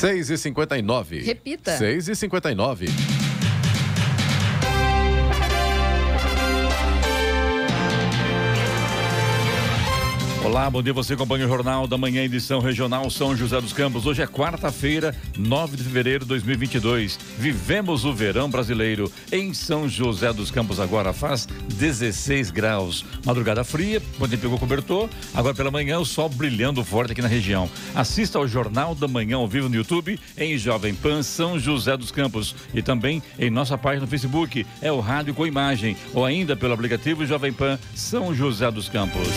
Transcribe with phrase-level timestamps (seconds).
[0.00, 1.76] 6 e 59 Repita.
[1.76, 2.08] 6
[10.50, 10.92] Olá, bom dia.
[10.92, 14.04] Você acompanha o Jornal da Manhã, edição regional São José dos Campos.
[14.04, 17.20] Hoje é quarta-feira, 9 de fevereiro de 2022.
[17.38, 20.80] Vivemos o verão brasileiro em São José dos Campos.
[20.80, 23.04] Agora faz 16 graus.
[23.24, 25.08] Madrugada fria, quando pegou cobertor.
[25.32, 27.70] Agora pela manhã, o sol brilhando forte aqui na região.
[27.94, 32.10] Assista ao Jornal da Manhã ao vivo no YouTube, em Jovem Pan São José dos
[32.10, 32.56] Campos.
[32.74, 34.66] E também em nossa página no Facebook.
[34.82, 35.96] É o Rádio com Imagem.
[36.12, 39.28] Ou ainda pelo aplicativo Jovem Pan São José dos Campos.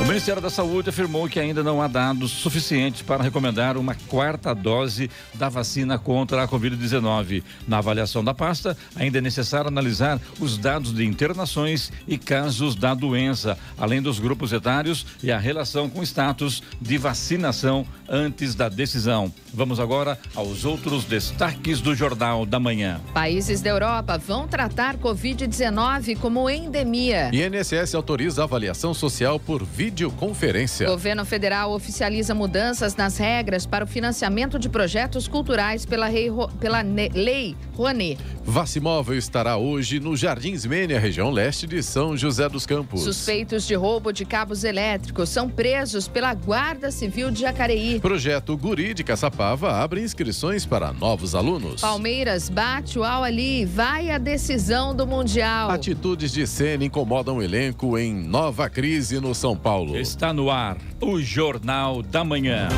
[0.00, 4.54] O Ministério da Saúde afirmou que ainda não há dados suficientes para recomendar uma quarta
[4.54, 7.42] dose da vacina contra a Covid-19.
[7.66, 12.94] Na avaliação da pasta, ainda é necessário analisar os dados de internações e casos da
[12.94, 19.32] doença, além dos grupos etários e a relação com status de vacinação antes da decisão.
[19.52, 23.00] Vamos agora aos outros destaques do Jornal da Manhã.
[23.12, 27.30] Países da Europa vão tratar Covid-19 como endemia.
[27.32, 30.86] INSS autoriza avaliação social por videoconferência.
[30.86, 36.82] Governo federal oficializa mudanças nas regras para o financiamento de projetos culturais pela, rei, pela
[36.82, 38.18] ne, Lei Rouanet.
[38.44, 43.02] Vacimóvel estará hoje no Jardins Mênia, região leste de São José dos Campos.
[43.02, 48.00] Suspeitos de roubo de cabos elétricos são presos pela Guarda Civil de Jacareí.
[48.00, 51.80] Projeto Guri de Caçapava abre inscrições para novos alunos.
[51.80, 55.70] Palmeiras bate o Al Ali, vai a decisão do Mundial.
[55.70, 59.77] Atitudes de cena incomodam o elenco em nova crise no São Paulo.
[59.86, 62.68] Está no ar o Jornal da Manhã.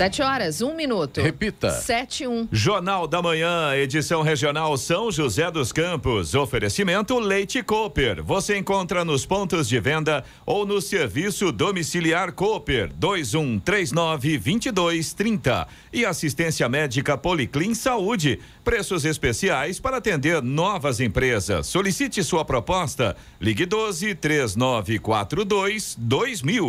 [0.00, 1.20] Sete horas, um minuto.
[1.20, 1.70] Repita.
[1.72, 2.48] Sete, um.
[2.50, 6.34] Jornal da Manhã, edição regional São José dos Campos.
[6.34, 8.24] Oferecimento Leite Cooper.
[8.24, 15.68] Você encontra nos pontos de venda ou no serviço domiciliar Cooper 2139 2230.
[15.92, 18.40] E assistência médica Policlin Saúde.
[18.64, 21.66] Preços especiais para atender novas empresas.
[21.66, 23.14] Solicite sua proposta.
[23.38, 26.68] Ligue 12 3942 2000.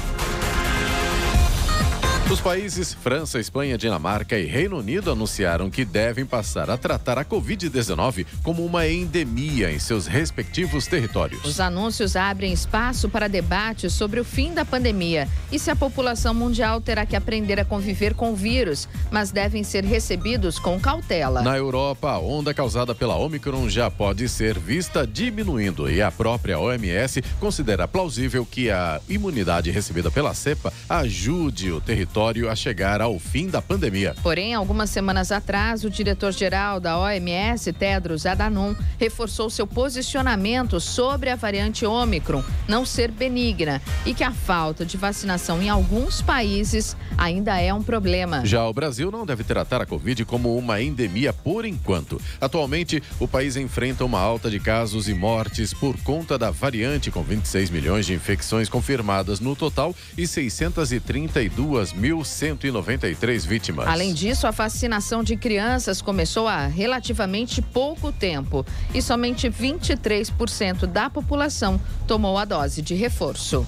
[2.31, 7.25] Os países França, Espanha, Dinamarca e Reino Unido anunciaram que devem passar a tratar a
[7.25, 11.43] Covid-19 como uma endemia em seus respectivos territórios.
[11.43, 16.33] Os anúncios abrem espaço para debate sobre o fim da pandemia e se a população
[16.33, 21.41] mundial terá que aprender a conviver com o vírus, mas devem ser recebidos com cautela.
[21.41, 26.57] Na Europa, a onda causada pela Omicron já pode ser vista diminuindo e a própria
[26.57, 33.17] OMS considera plausível que a imunidade recebida pela cepa ajude o território a chegar ao
[33.17, 34.15] fim da pandemia.
[34.21, 41.35] Porém, algumas semanas atrás, o diretor-geral da OMS, Tedros Adhanom, reforçou seu posicionamento sobre a
[41.35, 47.59] variante Ômicron não ser benigna e que a falta de vacinação em alguns países ainda
[47.59, 48.45] é um problema.
[48.45, 52.21] Já o Brasil não deve tratar a Covid como uma endemia por enquanto.
[52.39, 57.23] Atualmente, o país enfrenta uma alta de casos e mortes por conta da variante, com
[57.23, 63.87] 26 milhões de infecções confirmadas no total e 632 mil 1.193 vítimas.
[63.87, 71.09] Além disso, a vacinação de crianças começou há relativamente pouco tempo e somente 23% da
[71.09, 73.65] população tomou a dose de reforço.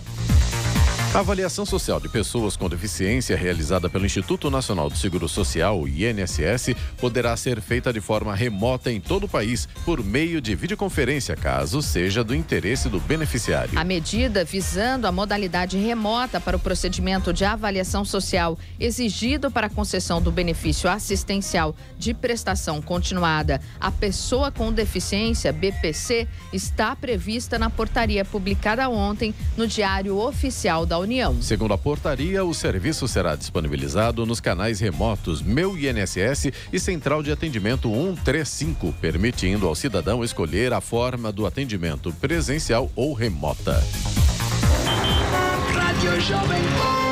[1.13, 6.75] A avaliação social de pessoas com deficiência realizada pelo Instituto Nacional do Seguro Social, INSS,
[6.97, 11.83] poderá ser feita de forma remota em todo o país por meio de videoconferência, caso
[11.83, 13.77] seja do interesse do beneficiário.
[13.77, 19.69] A medida visando a modalidade remota para o procedimento de avaliação social exigido para a
[19.69, 27.69] concessão do benefício assistencial de prestação continuada à pessoa com deficiência, BPC, está prevista na
[27.69, 31.41] portaria publicada ontem no Diário Oficial da União.
[31.41, 37.31] Segundo a portaria, o serviço será disponibilizado nos canais remotos Meu INSS e Central de
[37.31, 43.81] Atendimento 135, permitindo ao cidadão escolher a forma do atendimento presencial ou remota.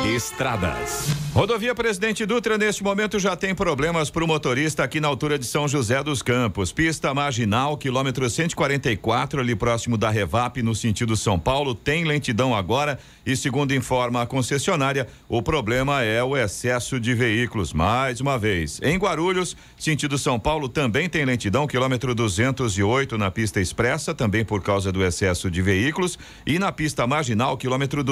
[0.04, 1.22] Estradas.
[1.32, 5.46] Rodovia Presidente Dutra, neste momento, já tem problemas para o motorista aqui na altura de
[5.46, 6.72] São José dos Campos.
[6.72, 12.98] Pista marginal, quilômetro 144, ali próximo da Revap, no sentido São Paulo, tem lentidão agora.
[13.24, 17.72] E segundo informa a concessionária, o problema é o excesso de veículos.
[17.72, 18.78] Mais uma vez.
[18.82, 24.60] Em Guarulhos, sentido São Paulo, também tem lentidão, quilômetro 208 na pista expressa, também por
[24.60, 26.18] causa do excesso de veículos.
[26.44, 28.04] E na pista marginal, quilômetro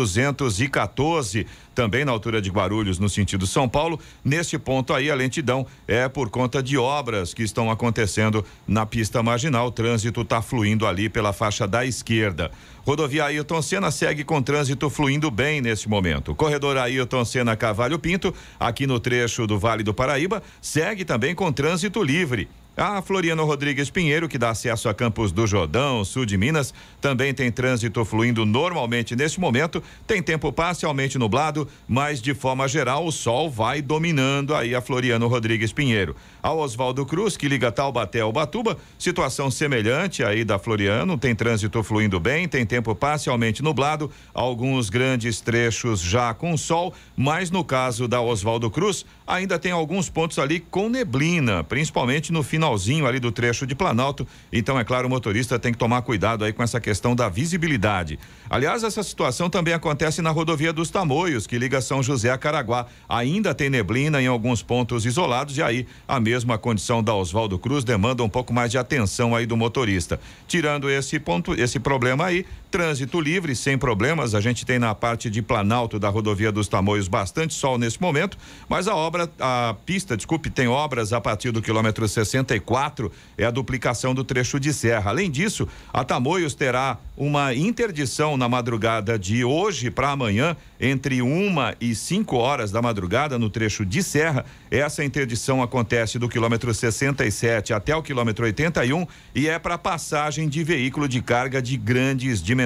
[0.68, 3.98] 214 também na altura de Guarulhos, no sentido São Paulo.
[4.24, 9.22] Neste ponto aí, a lentidão é por conta de obras que estão acontecendo na pista
[9.22, 9.68] marginal.
[9.68, 12.50] O trânsito está fluindo ali pela faixa da esquerda.
[12.84, 16.34] Rodovia Ailton Senna segue com trânsito fluindo bem neste momento.
[16.34, 21.52] Corredor Ailton Senna Cavalho Pinto, aqui no trecho do Vale do Paraíba, segue também com
[21.52, 22.48] trânsito livre.
[22.82, 27.34] A Floriano Rodrigues Pinheiro, que dá acesso a Campos do Jordão, sul de Minas, também
[27.34, 29.82] tem trânsito fluindo normalmente neste momento.
[30.06, 35.28] Tem tempo parcialmente nublado, mas de forma geral o sol vai dominando aí a Floriano
[35.28, 36.16] Rodrigues Pinheiro.
[36.42, 41.82] A Oswaldo Cruz, que liga Taubaté ao Batuba, situação semelhante aí da Floriano, tem trânsito
[41.82, 48.06] fluindo bem, tem tempo parcialmente nublado, alguns grandes trechos já com sol, mas no caso
[48.08, 53.18] da Oswaldo Cruz, ainda tem alguns pontos ali com neblina, principalmente no final finalzinho ali
[53.18, 54.26] do trecho de Planalto.
[54.52, 58.18] Então, é claro, o motorista tem que tomar cuidado aí com essa questão da visibilidade.
[58.48, 62.86] Aliás, essa situação também acontece na rodovia dos Tamoios, que liga São José a Caraguá.
[63.08, 67.82] Ainda tem neblina em alguns pontos isolados e aí a mesma condição da Oswaldo Cruz
[67.82, 70.20] demanda um pouco mais de atenção aí do motorista.
[70.46, 74.34] Tirando esse ponto, esse problema aí, trânsito livre, sem problemas.
[74.34, 78.38] A gente tem na parte de Planalto da rodovia dos Tamoios bastante sol nesse momento,
[78.68, 83.50] mas a obra, a pista, desculpe, tem obras a partir do quilômetro 64 é a
[83.50, 85.10] duplicação do trecho de serra.
[85.10, 91.74] Além disso, a Tamoios terá uma interdição na madrugada de hoje para amanhã, entre uma
[91.80, 94.44] e cinco horas da madrugada, no trecho de serra.
[94.70, 100.62] Essa interdição acontece do quilômetro 67 até o quilômetro 81 e é para passagem de
[100.64, 102.59] veículo de carga de grandes dimensões.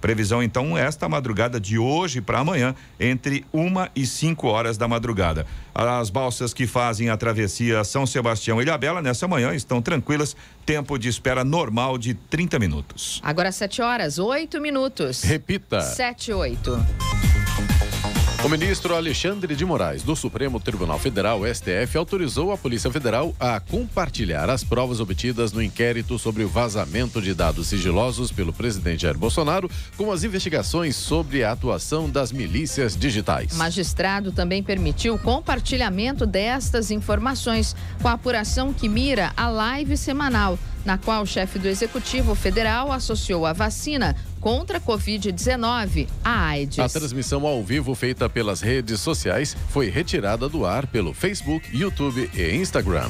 [0.00, 5.46] Previsão, então, esta madrugada de hoje para amanhã, entre uma e cinco horas da madrugada.
[5.74, 10.36] As balsas que fazem a travessia São Sebastião e Ilhabela nessa manhã estão tranquilas,
[10.66, 13.20] tempo de espera normal de 30 minutos.
[13.22, 15.22] Agora 7 horas, 8 minutos.
[15.22, 15.80] Repita.
[15.80, 17.37] 7 8.
[18.44, 23.58] O ministro Alexandre de Moraes, do Supremo Tribunal Federal, STF, autorizou a Polícia Federal a
[23.58, 29.18] compartilhar as provas obtidas no inquérito sobre o vazamento de dados sigilosos pelo presidente Jair
[29.18, 33.54] Bolsonaro com as investigações sobre a atuação das milícias digitais.
[33.54, 39.96] O magistrado também permitiu o compartilhamento destas informações com a apuração que mira a live
[39.96, 46.48] semanal na qual o chefe do Executivo Federal associou a vacina contra a Covid-19 à
[46.48, 46.78] AIDS.
[46.78, 52.30] A transmissão ao vivo feita pelas redes sociais foi retirada do ar pelo Facebook, YouTube
[52.34, 53.08] e Instagram.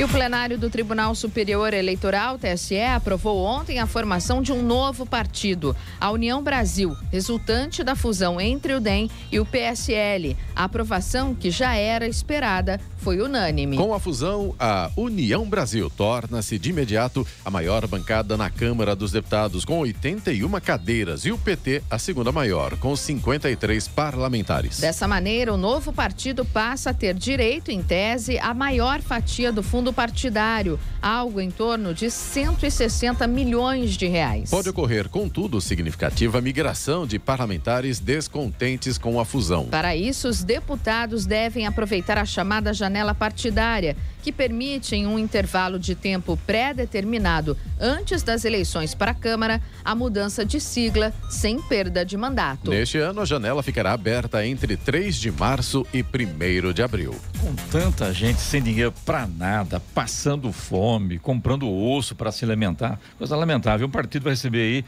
[0.00, 5.04] E o plenário do Tribunal Superior Eleitoral, TSE, aprovou ontem a formação de um novo
[5.04, 10.34] partido, a União Brasil, resultante da fusão entre o DEM e o PSL.
[10.56, 13.76] A aprovação, que já era esperada, foi unânime.
[13.76, 19.12] Com a fusão, a União Brasil torna-se de imediato a maior bancada na Câmara dos
[19.12, 24.80] Deputados, com 81 cadeiras, e o PT a segunda maior, com 53 parlamentares.
[24.80, 29.62] Dessa maneira, o novo partido passa a ter direito, em tese, a maior fatia do
[29.62, 34.50] fundo partidário, algo em torno de 160 milhões de reais.
[34.50, 39.66] Pode ocorrer, contudo, significativa migração de parlamentares descontentes com a fusão.
[39.66, 45.94] Para isso, os deputados devem aproveitar a chamada janela partidária que permitem um intervalo de
[45.94, 52.16] tempo pré-determinado antes das eleições para a Câmara, a mudança de sigla sem perda de
[52.16, 52.70] mandato.
[52.70, 57.14] Neste ano, a janela ficará aberta entre 3 de março e 1 de abril.
[57.40, 63.34] Com tanta gente sem dinheiro para nada, passando fome, comprando osso para se alimentar, coisa
[63.34, 63.86] lamentável.
[63.86, 64.84] Um partido vai receber aí,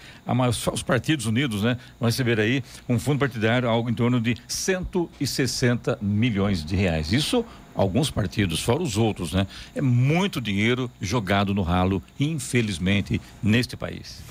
[0.72, 5.98] os partidos unidos, né, vão receber aí um fundo partidário, algo em torno de 160
[6.02, 7.12] milhões de reais.
[7.12, 9.46] Isso alguns partidos, fora os outros, né?
[9.74, 14.22] É muito dinheiro jogado no ralo, infelizmente, neste país.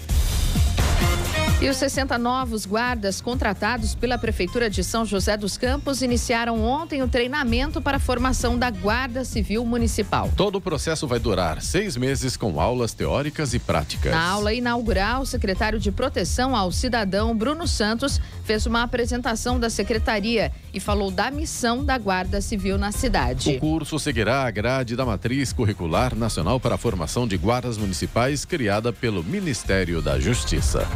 [1.62, 7.04] E os 60 novos guardas contratados pela Prefeitura de São José dos Campos iniciaram ontem
[7.04, 10.28] o treinamento para a formação da Guarda Civil Municipal.
[10.36, 14.12] Todo o processo vai durar seis meses com aulas teóricas e práticas.
[14.12, 19.70] Na aula inaugural, o secretário de Proteção ao Cidadão, Bruno Santos, fez uma apresentação da
[19.70, 23.56] secretaria e falou da missão da Guarda Civil na cidade.
[23.58, 28.46] O curso seguirá a grade da Matriz Curricular Nacional para a Formação de Guardas Municipais,
[28.46, 30.88] criada pelo Ministério da Justiça.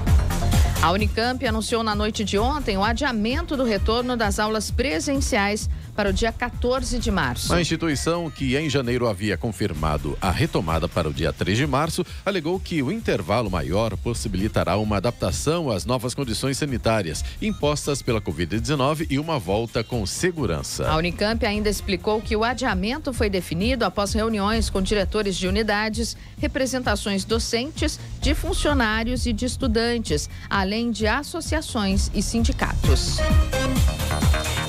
[0.81, 6.09] A Unicamp anunciou na noite de ontem o adiamento do retorno das aulas presenciais para
[6.09, 7.53] o dia 14 de março.
[7.53, 12.05] A instituição, que em janeiro havia confirmado a retomada para o dia 3 de março,
[12.25, 19.07] alegou que o intervalo maior possibilitará uma adaptação às novas condições sanitárias impostas pela Covid-19
[19.09, 20.89] e uma volta com segurança.
[20.89, 26.17] A Unicamp ainda explicou que o adiamento foi definido após reuniões com diretores de unidades,
[26.37, 33.17] representações docentes, de funcionários e de estudantes, além de associações e sindicatos.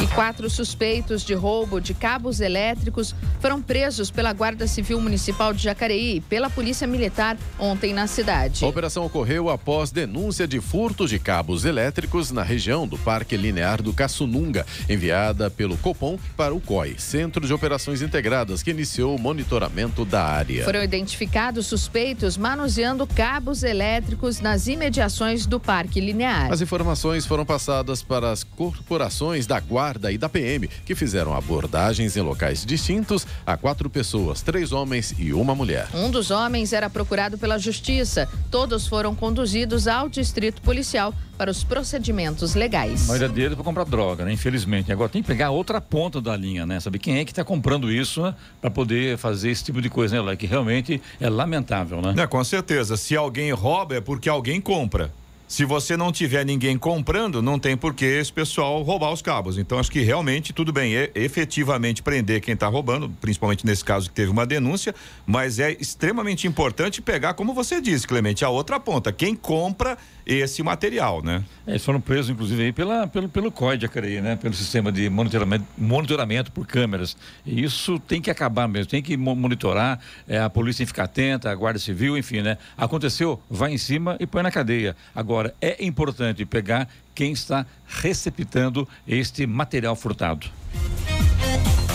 [0.02, 5.62] E quatro suspeitos de roubo de cabos elétricos foram presos pela Guarda Civil Municipal de
[5.62, 8.64] Jacareí e pela Polícia Militar ontem na cidade.
[8.64, 13.82] A operação ocorreu após denúncia de furto de cabos elétricos na região do Parque Linear
[13.82, 19.20] do Caçununga, enviada pelo Copom para o COI, Centro de Operações Integradas, que iniciou o
[19.20, 20.64] monitoramento da área.
[20.64, 26.52] Foram identificados suspeitos manuseando cabos elétricos nas imediações do Parque Linear.
[26.52, 31.05] As informações foram passadas para as corporações da Guarda Guarda e da PM, que fizeram
[31.14, 35.88] abordagens em locais distintos a quatro pessoas, três homens e uma mulher.
[35.94, 38.28] Um dos homens era procurado pela Justiça.
[38.50, 43.04] Todos foram conduzidos ao Distrito Policial para os procedimentos legais.
[43.04, 44.32] A maioria deles para comprar droga, né?
[44.32, 44.90] Infelizmente.
[44.90, 46.80] Agora tem que pegar outra ponta da linha, né?
[46.80, 48.34] Saber quem é que está comprando isso né?
[48.60, 50.36] para poder fazer esse tipo de coisa, né?
[50.36, 52.14] Que realmente é lamentável, né?
[52.16, 52.96] É, com certeza.
[52.96, 55.12] Se alguém rouba é porque alguém compra.
[55.48, 59.56] Se você não tiver ninguém comprando, não tem por que esse pessoal roubar os cabos.
[59.56, 64.08] Então, acho que realmente tudo bem, é efetivamente prender quem está roubando, principalmente nesse caso
[64.08, 64.92] que teve uma denúncia,
[65.24, 69.12] mas é extremamente importante pegar, como você disse, Clemente, a outra ponta.
[69.12, 71.44] Quem compra esse material, né?
[71.66, 73.86] É, eles foram presos, inclusive, aí pela, pelo, pelo COI de
[74.20, 74.34] né?
[74.34, 77.16] Pelo sistema de monitoramento, monitoramento por câmeras.
[77.44, 81.04] E isso tem que acabar mesmo, tem que monitorar, é, a polícia tem que ficar
[81.04, 82.58] atenta, a Guarda Civil, enfim, né?
[82.76, 84.96] Aconteceu, vai em cima e põe na cadeia.
[85.14, 90.46] Agora, é importante pegar quem está receptando este material furtado.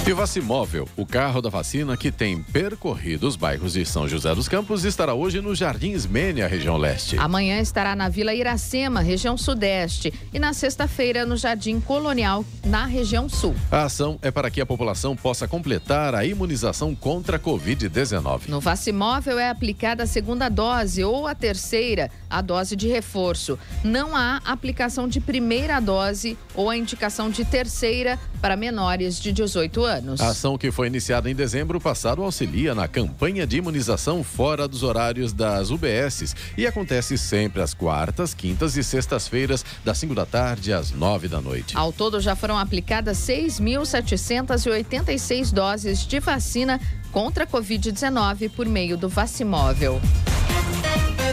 [0.03, 4.49] E Vacimóvel, o carro da vacina que tem percorrido os bairros de São José dos
[4.49, 7.17] Campos, estará hoje no Jardins Mene, a região leste.
[7.19, 13.29] Amanhã estará na Vila Iracema, região sudeste, e na sexta-feira no Jardim Colonial, na região
[13.29, 13.55] sul.
[13.71, 18.49] A ação é para que a população possa completar a imunização contra a Covid-19.
[18.49, 23.57] No Vacimóvel é aplicada a segunda dose ou a terceira, a dose de reforço.
[23.83, 29.83] Não há aplicação de primeira dose ou a indicação de terceira para menores de 18
[29.83, 30.21] anos.
[30.21, 34.81] A ação que foi iniciada em dezembro passado auxilia na campanha de imunização fora dos
[34.81, 40.71] horários das UBSs e acontece sempre às quartas, quintas e sextas-feiras, das 5 da tarde
[40.71, 41.75] às 9 da noite.
[41.75, 46.79] Ao todo já foram aplicadas 6.786 doses de vacina
[47.11, 49.99] contra a Covid-19 por meio do Vacimóvel.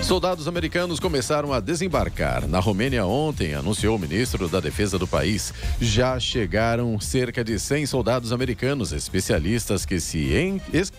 [0.02, 5.52] Soldados americanos começaram a desembarcar na Romênia ontem, anunciou o ministro da Defesa do país.
[5.81, 10.31] Já chegaram cerca de 100 soldados americanos, especialistas que se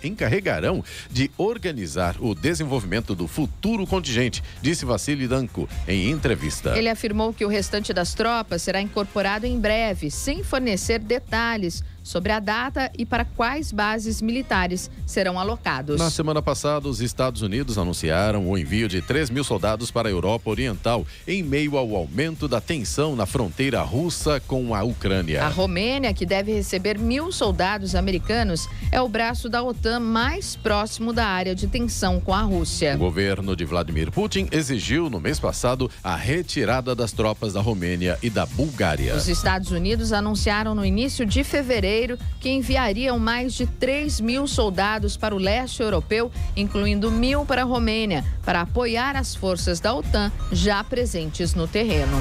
[0.03, 6.77] encarregarão de organizar o desenvolvimento do futuro contingente, disse Vassili Danko em entrevista.
[6.77, 12.31] Ele afirmou que o restante das tropas será incorporado em breve, sem fornecer detalhes sobre
[12.31, 15.99] a data e para quais bases militares serão alocados.
[15.99, 20.11] Na semana passada, os Estados Unidos anunciaram o envio de 3 mil soldados para a
[20.11, 25.43] Europa Oriental, em meio ao aumento da tensão na fronteira russa com a Ucrânia.
[25.43, 31.13] A Romênia, que deve receber mil soldados americanos, é o braço da OTAN mais próximo
[31.13, 32.95] da área de tensão com a Rússia.
[32.95, 38.17] O governo de Vladimir Putin exigiu no mês passado a retirada das tropas da Romênia
[38.23, 39.15] e da Bulgária.
[39.15, 41.98] Os Estados Unidos anunciaram no início de fevereiro
[42.39, 47.65] que enviariam mais de 3 mil soldados para o leste europeu, incluindo mil para a
[47.65, 52.17] Romênia, para apoiar as forças da OTAN já presentes no terreno.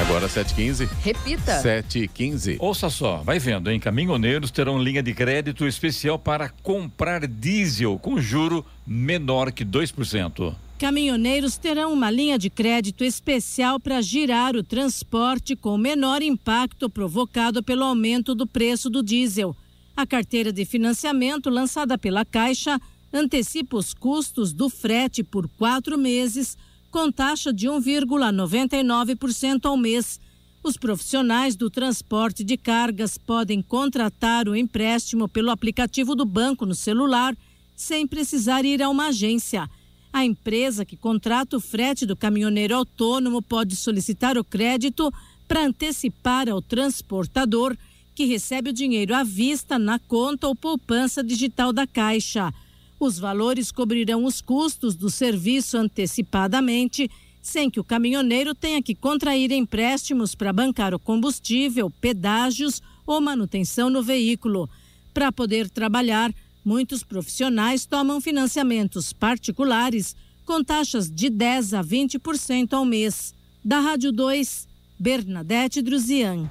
[0.00, 0.88] Agora 7h15.
[1.02, 1.62] Repita.
[1.62, 2.56] 7h15.
[2.58, 3.78] Ouça só, vai vendo, hein?
[3.78, 10.54] Caminhoneiros terão linha de crédito especial para comprar diesel com juro menor que 2%.
[10.80, 17.62] Caminhoneiros terão uma linha de crédito especial para girar o transporte com menor impacto provocado
[17.62, 19.54] pelo aumento do preço do diesel.
[19.94, 22.80] A carteira de financiamento lançada pela Caixa
[23.12, 26.56] antecipa os custos do frete por quatro meses,
[26.90, 30.18] com taxa de 1,99% ao mês.
[30.62, 36.74] Os profissionais do transporte de cargas podem contratar o empréstimo pelo aplicativo do banco no
[36.74, 37.36] celular,
[37.76, 39.68] sem precisar ir a uma agência.
[40.12, 45.12] A empresa que contrata o frete do caminhoneiro autônomo pode solicitar o crédito
[45.46, 47.76] para antecipar ao transportador,
[48.14, 52.52] que recebe o dinheiro à vista na conta ou poupança digital da Caixa.
[52.98, 59.50] Os valores cobrirão os custos do serviço antecipadamente, sem que o caminhoneiro tenha que contrair
[59.52, 64.68] empréstimos para bancar o combustível, pedágios ou manutenção no veículo.
[65.14, 66.32] Para poder trabalhar,
[66.64, 70.14] muitos profissionais tomam financiamentos particulares
[70.44, 73.34] com taxas de 10 a 20% ao mês.
[73.64, 74.66] Da Rádio 2,
[74.98, 76.50] Bernadette Druzian.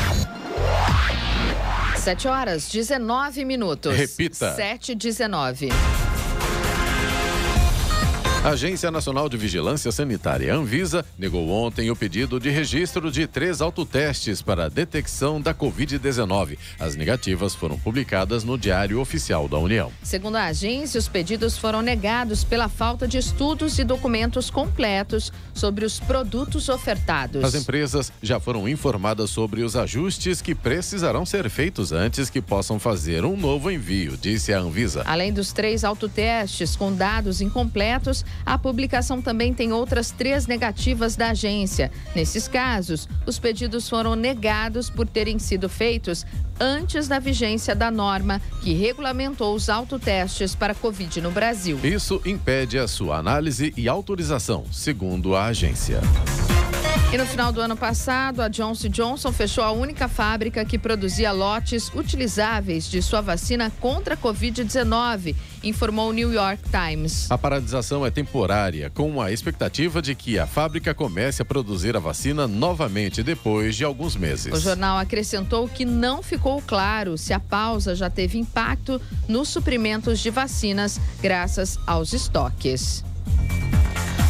[2.01, 3.95] 7 horas 19 minutos.
[3.95, 4.55] Repita.
[4.55, 5.69] 7 19.
[8.43, 13.61] A Agência Nacional de Vigilância Sanitária, Anvisa, negou ontem o pedido de registro de três
[13.61, 16.57] autotestes para a detecção da Covid-19.
[16.79, 19.91] As negativas foram publicadas no Diário Oficial da União.
[20.01, 25.85] Segundo a agência, os pedidos foram negados pela falta de estudos e documentos completos sobre
[25.85, 27.43] os produtos ofertados.
[27.43, 32.79] As empresas já foram informadas sobre os ajustes que precisarão ser feitos antes que possam
[32.79, 35.03] fazer um novo envio, disse a Anvisa.
[35.05, 41.29] Além dos três autotestes com dados incompletos, a publicação também tem outras três negativas da
[41.31, 41.91] agência.
[42.15, 46.25] Nesses casos, os pedidos foram negados por terem sido feitos
[46.59, 51.79] antes da vigência da norma que regulamentou os autotestes para Covid no Brasil.
[51.83, 56.01] Isso impede a sua análise e autorização, segundo a agência.
[57.13, 61.33] E no final do ano passado, a Johnson Johnson fechou a única fábrica que produzia
[61.33, 67.29] lotes utilizáveis de sua vacina contra a Covid-19, informou o New York Times.
[67.29, 71.99] A paralisação é temporária, com a expectativa de que a fábrica comece a produzir a
[71.99, 74.53] vacina novamente depois de alguns meses.
[74.53, 80.19] O jornal acrescentou que não ficou claro se a pausa já teve impacto nos suprimentos
[80.19, 83.03] de vacinas, graças aos estoques.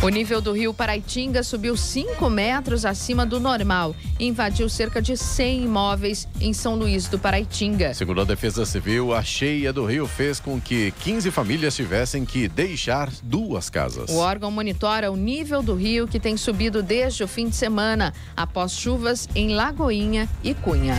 [0.04, 5.16] O nível do rio Paraitinga subiu 5 metros acima do normal e invadiu cerca de
[5.16, 7.94] 100 imóveis em São Luís do Paraitinga.
[7.94, 12.48] Segundo a Defesa Civil, a cheia do rio fez com que 15 famílias tivessem que
[12.48, 14.10] deixar duas casas.
[14.10, 18.12] O órgão monitora o nível do rio que tem subido desde o fim de semana,
[18.36, 20.98] após chuvas em Lagoinha e Cunha.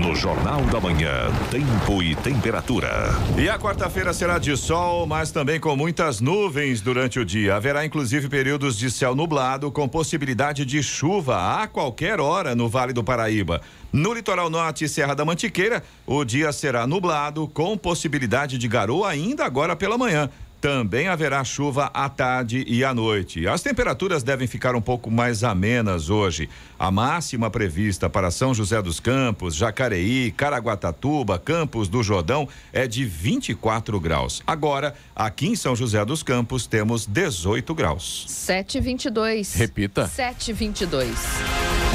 [0.00, 3.10] No Jornal da Manhã, tempo e temperatura.
[3.38, 7.54] E a quarta-feira será de sol, mas também com muitas nuvens durante o dia.
[7.54, 12.92] Haverá inclusive períodos de céu nublado com possibilidade de chuva a qualquer hora no Vale
[12.92, 13.60] do Paraíba.
[13.92, 19.10] No litoral norte e Serra da Mantiqueira, o dia será nublado com possibilidade de garoa
[19.10, 20.28] ainda agora pela manhã.
[20.64, 23.46] Também haverá chuva à tarde e à noite.
[23.46, 26.48] As temperaturas devem ficar um pouco mais amenas hoje.
[26.78, 33.04] A máxima prevista para São José dos Campos, Jacareí, Caraguatatuba, Campos do Jordão é de
[33.04, 34.42] 24 graus.
[34.46, 38.24] Agora, aqui em São José dos Campos, temos 18 graus.
[38.26, 39.56] 722.
[39.56, 40.06] Repita.
[40.06, 41.93] 722.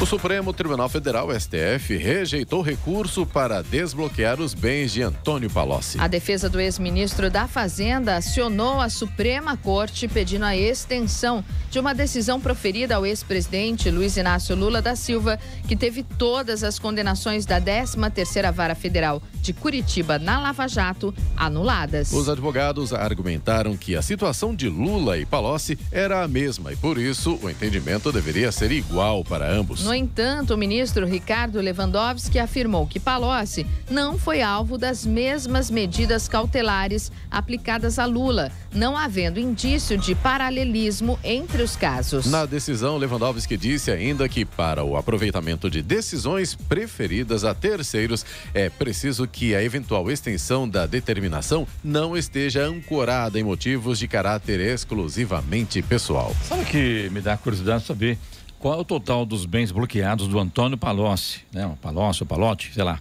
[0.00, 5.98] O Supremo Tribunal Federal, STF, rejeitou recurso para desbloquear os bens de Antônio Palocci.
[5.98, 11.94] A defesa do ex-ministro da Fazenda acionou a Suprema Corte pedindo a extensão de uma
[11.94, 17.60] decisão proferida ao ex-presidente Luiz Inácio Lula da Silva, que teve todas as condenações da
[17.60, 22.12] 13ª Vara Federal de Curitiba na Lava Jato anuladas.
[22.12, 26.98] Os advogados argumentaram que a situação de Lula e Palocci era a mesma e por
[26.98, 29.83] isso o entendimento deveria ser igual para ambos.
[29.84, 36.26] No entanto, o ministro Ricardo Lewandowski afirmou que Palocci não foi alvo das mesmas medidas
[36.26, 42.24] cautelares aplicadas a Lula, não havendo indício de paralelismo entre os casos.
[42.24, 48.70] Na decisão, Lewandowski disse ainda que para o aproveitamento de decisões preferidas a terceiros é
[48.70, 55.82] preciso que a eventual extensão da determinação não esteja ancorada em motivos de caráter exclusivamente
[55.82, 56.34] pessoal.
[56.48, 58.18] Sabe o que me dá curiosidade de saber
[58.64, 61.66] qual é o total dos bens bloqueados do Antônio Palocci, né?
[61.66, 62.98] O Palocci, o Palotti, sei lá.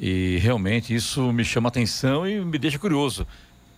[0.00, 3.24] E realmente isso me chama atenção e me deixa curioso.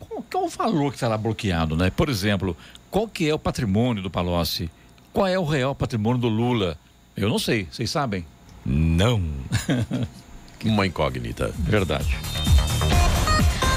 [0.00, 1.90] Qual, qual o valor que está lá bloqueado, né?
[1.90, 2.56] Por exemplo,
[2.90, 4.70] qual que é o patrimônio do Palocci?
[5.12, 6.78] Qual é o real patrimônio do Lula?
[7.14, 8.24] Eu não sei, vocês sabem?
[8.64, 9.22] Não.
[10.64, 11.52] Uma incógnita.
[11.58, 12.16] Verdade.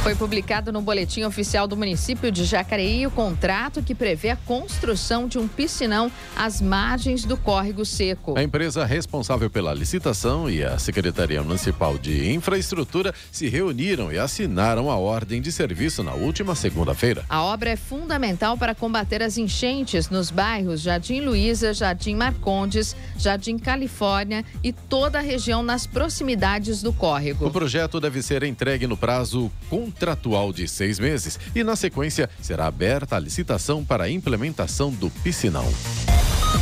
[0.03, 5.27] Foi publicado no Boletim Oficial do município de Jacareí o contrato que prevê a construção
[5.27, 8.35] de um piscinão às margens do córrego seco.
[8.35, 14.89] A empresa responsável pela licitação e a Secretaria Municipal de Infraestrutura se reuniram e assinaram
[14.89, 17.23] a ordem de serviço na última segunda-feira.
[17.29, 23.59] A obra é fundamental para combater as enchentes nos bairros Jardim Luiza, Jardim Marcondes, Jardim
[23.59, 27.45] Califórnia e toda a região nas proximidades do córrego.
[27.45, 29.51] O projeto deve ser entregue no prazo
[29.91, 35.10] contratual de seis meses e, na sequência, será aberta a licitação para a implementação do
[35.10, 35.67] piscinão.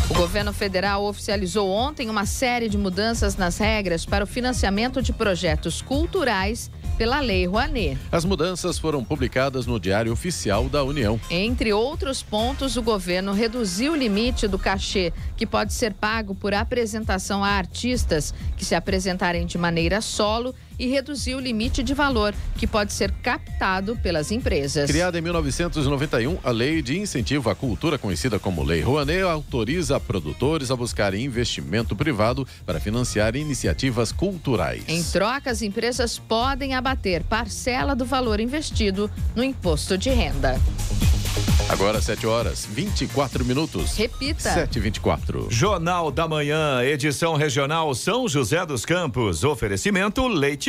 [0.10, 5.14] O governo federal oficializou ontem uma série de mudanças nas regras para o financiamento de
[5.14, 7.98] projetos culturais pela Lei Rouanet.
[8.12, 11.20] As mudanças foram publicadas no Diário Oficial da União.
[11.30, 16.54] Entre outros pontos, o governo reduziu o limite do cachê que pode ser pago por
[16.54, 22.34] apresentação a artistas que se apresentarem de maneira solo e reduziu o limite de valor
[22.58, 24.90] que pode ser captado pelas empresas.
[24.90, 30.72] Criada em 1991, a Lei de Incentivo à Cultura, conhecida como Lei Rouanet, autoriza produtores
[30.72, 34.84] a buscarem investimento privado para financiar iniciativas culturais.
[34.88, 40.60] Em troca, as empresas podem abater parcela do valor investido no imposto de renda.
[41.70, 43.96] Agora 7 horas 24 minutos.
[43.96, 44.52] Repita.
[44.52, 49.44] 7 24 Jornal da Manhã, edição regional São José dos Campos.
[49.44, 50.69] Oferecimento Leite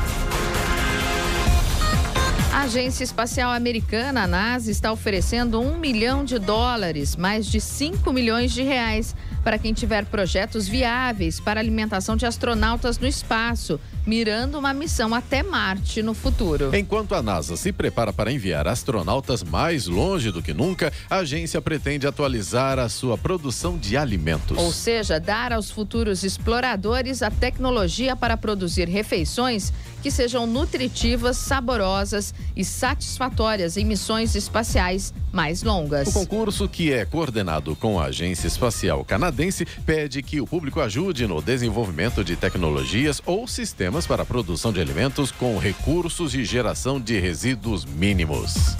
[2.61, 8.13] A Agência Espacial Americana, a NASA, está oferecendo um milhão de dólares, mais de 5
[8.13, 14.57] milhões de reais, para quem tiver projetos viáveis para alimentação de astronautas no espaço, mirando
[14.57, 16.75] uma missão até Marte no futuro.
[16.75, 21.61] Enquanto a NASA se prepara para enviar astronautas mais longe do que nunca, a agência
[21.61, 24.57] pretende atualizar a sua produção de alimentos.
[24.57, 32.33] Ou seja, dar aos futuros exploradores a tecnologia para produzir refeições que sejam nutritivas, saborosas
[32.55, 36.07] e satisfatórias em missões espaciais mais longas.
[36.07, 41.25] O concurso, que é coordenado com a Agência Espacial Canadense, pede que o público ajude
[41.27, 46.99] no desenvolvimento de tecnologias ou sistemas para a produção de alimentos com recursos e geração
[46.99, 48.75] de resíduos mínimos.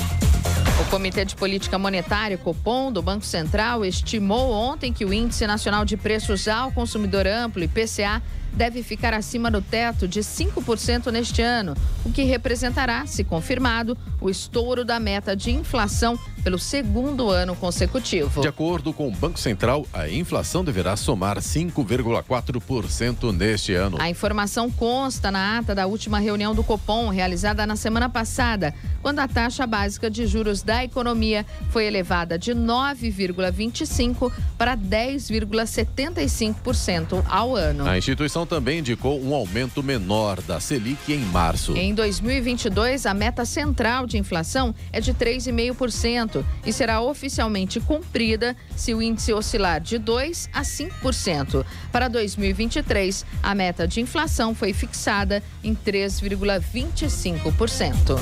[0.82, 5.86] O Comitê de Política Monetária, Copom, do Banco Central, estimou ontem que o Índice Nacional
[5.86, 11.76] de Preços ao Consumidor Amplo, IPCA, deve ficar acima do teto de 5% neste ano,
[12.04, 18.42] o que representará, se confirmado, o estouro da meta de inflação pelo segundo ano consecutivo.
[18.42, 23.98] De acordo com o Banco Central, a inflação deverá somar 5,4% neste ano.
[24.00, 29.20] A informação consta na ata da última reunião do Copom, realizada na semana passada, quando
[29.20, 37.88] a taxa básica de juros da economia foi elevada de 9,25% para 10,75% ao ano.
[37.88, 41.78] A instituição também indicou um aumento menor da Selic em março.
[41.78, 48.94] Em 2022, a meta central de inflação é de 3,5% e será oficialmente cumprida se
[48.94, 51.66] o índice oscilar de 2 a 5%.
[51.92, 58.20] Para 2023, a meta de inflação foi fixada em 3,25%.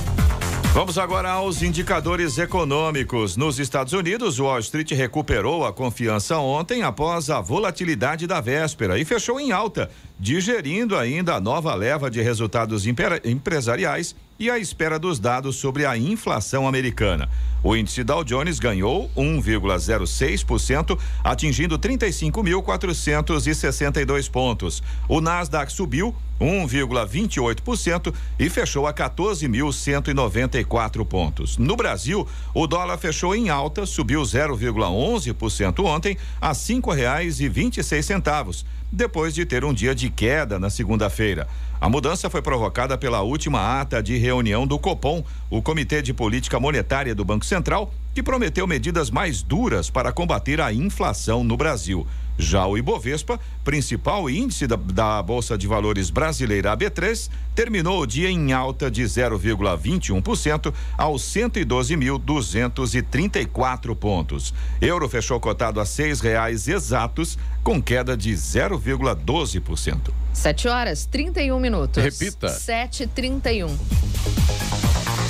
[0.71, 3.36] Vamos agora aos indicadores econômicos.
[3.36, 9.04] Nos Estados Unidos, Wall Street recuperou a confiança ontem após a volatilidade da véspera e
[9.04, 15.19] fechou em alta, digerindo ainda a nova leva de resultados empresariais e à espera dos
[15.19, 17.30] dados sobre a inflação americana.
[17.62, 24.82] O índice Dow Jones ganhou 1,06%, atingindo 35.462 pontos.
[25.10, 31.58] O Nasdaq subiu 1,28% e fechou a 14.194 pontos.
[31.58, 37.80] No Brasil, o dólar fechou em alta, subiu 0,11% ontem a cinco reais e vinte
[37.80, 41.45] e seis centavos, depois de ter um dia de queda na segunda-feira.
[41.82, 46.60] A mudança foi provocada pela última ata de reunião do Copom, o Comitê de Política
[46.60, 52.06] Monetária do Banco Central, que prometeu medidas mais duras para combater a inflação no Brasil.
[52.41, 58.32] Já o Ibovespa, principal índice da, da, Bolsa de Valores brasileira AB3, terminou o dia
[58.32, 64.54] em alta de 0,21% aos 112.234 pontos.
[64.80, 70.13] Euro fechou cotado a seis reais exatos, com queda de 0,12%.
[70.32, 72.02] 7 horas 31 minutos.
[72.02, 72.47] Repita.
[72.47, 73.69] 7h31.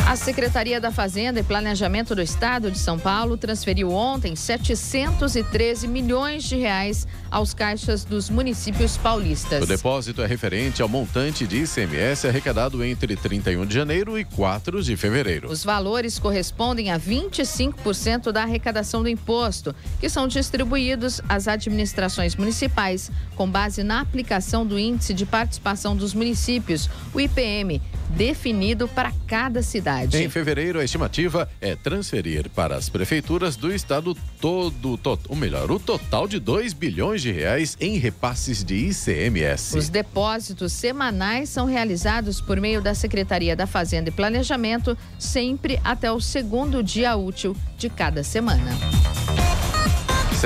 [0.06, 6.44] A Secretaria da Fazenda e Planejamento do Estado de São Paulo transferiu ontem 713 milhões
[6.44, 9.64] de reais aos caixas dos municípios paulistas.
[9.64, 14.80] O depósito é referente ao montante de ICMS arrecadado entre 31 de janeiro e 4
[14.80, 15.50] de fevereiro.
[15.50, 23.10] Os valores correspondem a 25% da arrecadação do imposto, que são distribuídos às administrações municipais
[23.34, 29.62] com base na aplicação do Índice de Participação dos Municípios, o IPM, definido para cada
[29.62, 29.95] cidade.
[30.04, 35.70] Em fevereiro, a estimativa é transferir para as prefeituras do estado todo, to, ou melhor,
[35.70, 39.76] o total de 2 bilhões de reais em repasses de ICMS.
[39.76, 46.10] Os depósitos semanais são realizados por meio da Secretaria da Fazenda e Planejamento, sempre até
[46.10, 48.76] o segundo dia útil de cada semana.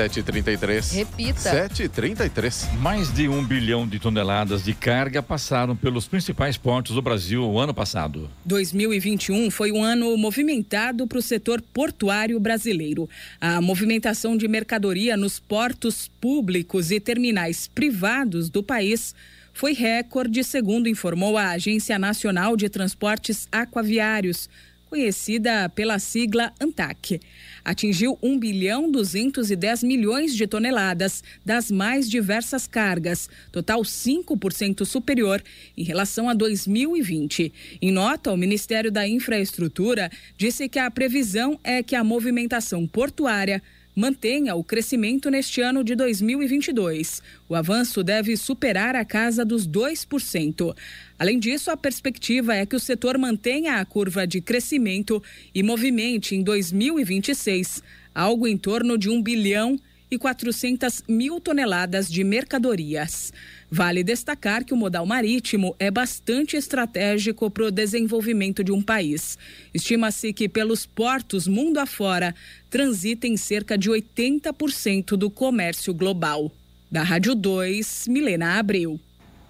[0.08, 0.94] 7h33.
[0.94, 1.68] Repita.
[1.68, 2.72] 7h33.
[2.78, 7.58] Mais de um bilhão de toneladas de carga passaram pelos principais portos do Brasil o
[7.58, 8.30] ano passado.
[8.46, 13.08] 2021 foi um ano movimentado para o setor portuário brasileiro.
[13.38, 19.14] A movimentação de mercadoria nos portos públicos e terminais privados do país
[19.52, 24.48] foi recorde, segundo informou a Agência Nacional de Transportes Aquaviários
[24.90, 27.20] conhecida pela sigla ANTAC.
[27.64, 35.42] Atingiu 1 bilhão 210 milhões de toneladas das mais diversas cargas, total 5% superior
[35.76, 37.52] em relação a 2020.
[37.80, 43.62] Em nota, o Ministério da Infraestrutura disse que a previsão é que a movimentação portuária
[44.00, 47.22] mantenha o crescimento neste ano de 2022.
[47.46, 50.74] O avanço deve superar a casa dos 2%.
[51.18, 55.22] Além disso, a perspectiva é que o setor mantenha a curva de crescimento
[55.54, 57.82] e movimente em 2026
[58.14, 59.78] algo em torno de 1 bilhão
[60.10, 63.32] e 400 mil toneladas de mercadorias.
[63.70, 69.38] Vale destacar que o modal marítimo é bastante estratégico para o desenvolvimento de um país.
[69.72, 72.34] Estima-se que pelos portos mundo afora
[72.68, 76.50] transitem cerca de 80% do comércio global.
[76.90, 78.98] Da Rádio 2, Milena Abreu.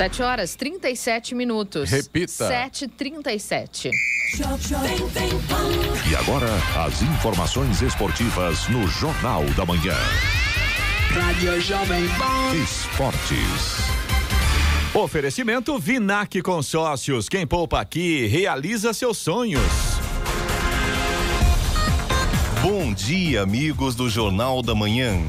[0.00, 1.90] 7 horas 37 minutos.
[1.90, 2.48] Repita.
[2.48, 3.90] 7h37.
[6.08, 6.48] E agora,
[6.86, 9.94] as informações esportivas no Jornal da Manhã.
[11.10, 12.56] Rádio Jovem Pan.
[12.64, 13.90] Esportes.
[14.94, 17.28] Oferecimento Vinac Consórcios.
[17.28, 19.60] Quem poupa aqui realiza seus sonhos.
[22.62, 25.20] Bom dia, amigos do Jornal da Manhã.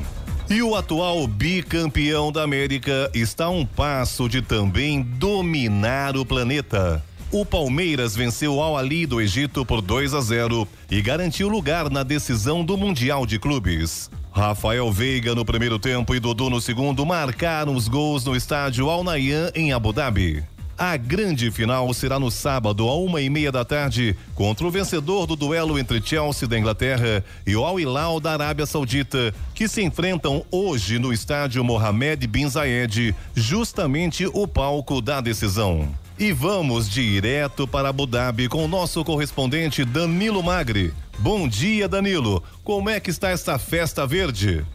[0.51, 7.01] E o atual bicampeão da América está a um passo de também dominar o planeta.
[7.31, 12.03] O Palmeiras venceu Al Ali do Egito por 2 a 0 e garantiu lugar na
[12.03, 14.11] decisão do Mundial de Clubes.
[14.29, 19.05] Rafael Veiga no primeiro tempo e Dodô no segundo marcaram os gols no estádio Al
[19.05, 20.43] Nayan em Abu Dhabi.
[20.83, 25.27] A grande final será no sábado, a uma e meia da tarde, contra o vencedor
[25.27, 29.83] do duelo entre Chelsea da Inglaterra e o Al Hilal da Arábia Saudita, que se
[29.83, 35.87] enfrentam hoje no estádio Mohamed Bin Zayed, justamente o palco da decisão.
[36.17, 40.91] E vamos direto para Abu Dhabi com o nosso correspondente Danilo Magri.
[41.19, 42.41] Bom dia, Danilo.
[42.63, 44.65] Como é que está esta festa verde?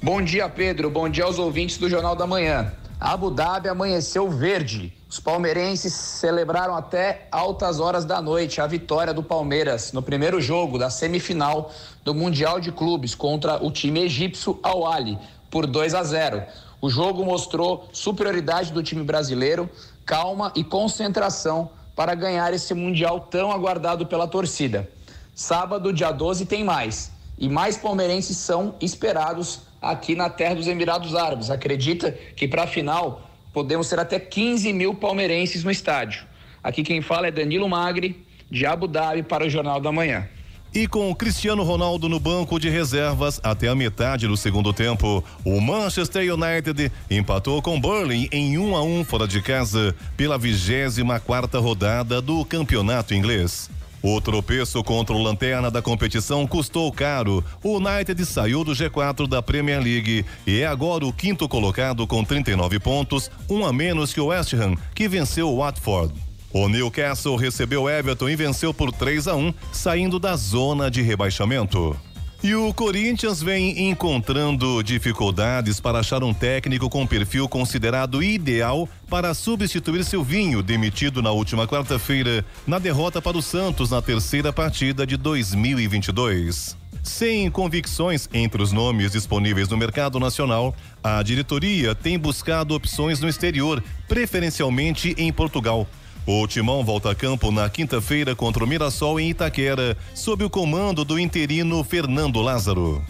[0.00, 0.88] Bom dia, Pedro.
[0.88, 2.72] Bom dia aos ouvintes do Jornal da Manhã.
[3.00, 5.01] Abu Dhabi amanheceu verde.
[5.12, 10.78] Os palmeirenses celebraram até altas horas da noite a vitória do Palmeiras no primeiro jogo
[10.78, 11.70] da semifinal
[12.02, 15.18] do Mundial de Clubes contra o time egípcio Al Ahly
[15.50, 16.42] por 2 a 0.
[16.80, 19.68] O jogo mostrou superioridade do time brasileiro,
[20.06, 24.88] calma e concentração para ganhar esse Mundial tão aguardado pela torcida.
[25.34, 27.12] Sábado, dia 12, tem mais.
[27.36, 31.50] E mais palmeirenses são esperados aqui na terra dos Emirados Árabes.
[31.50, 33.20] Acredita que para a final
[33.52, 36.24] podemos ter até 15 mil palmeirenses no estádio.
[36.62, 40.28] Aqui quem fala é Danilo Magri, de Abu Dhabi, para o Jornal da Manhã.
[40.74, 45.22] E com o Cristiano Ronaldo no banco de reservas até a metade do segundo tempo,
[45.44, 49.94] o Manchester United empatou com Burnley em 1 um a 1 um fora de casa
[50.16, 53.68] pela 24 quarta rodada do campeonato inglês.
[54.02, 57.44] O tropeço contra o lanterna da competição custou caro.
[57.62, 62.24] O United saiu do G4 da Premier League e é agora o quinto colocado com
[62.24, 66.12] 39 pontos, um a menos que o West Ham, que venceu o Watford.
[66.52, 71.96] O Newcastle recebeu Everton e venceu por 3 a 1, saindo da zona de rebaixamento.
[72.44, 79.32] E o Corinthians vem encontrando dificuldades para achar um técnico com perfil considerado ideal para
[79.32, 85.16] substituir Silvinho, demitido na última quarta-feira na derrota para o Santos na terceira partida de
[85.16, 86.76] 2022.
[87.00, 93.28] Sem convicções entre os nomes disponíveis no mercado nacional, a diretoria tem buscado opções no
[93.28, 95.86] exterior, preferencialmente em Portugal.
[96.24, 101.04] O Timão volta a campo na quinta-feira contra o Mirassol em Itaquera, sob o comando
[101.04, 103.02] do interino Fernando Lázaro.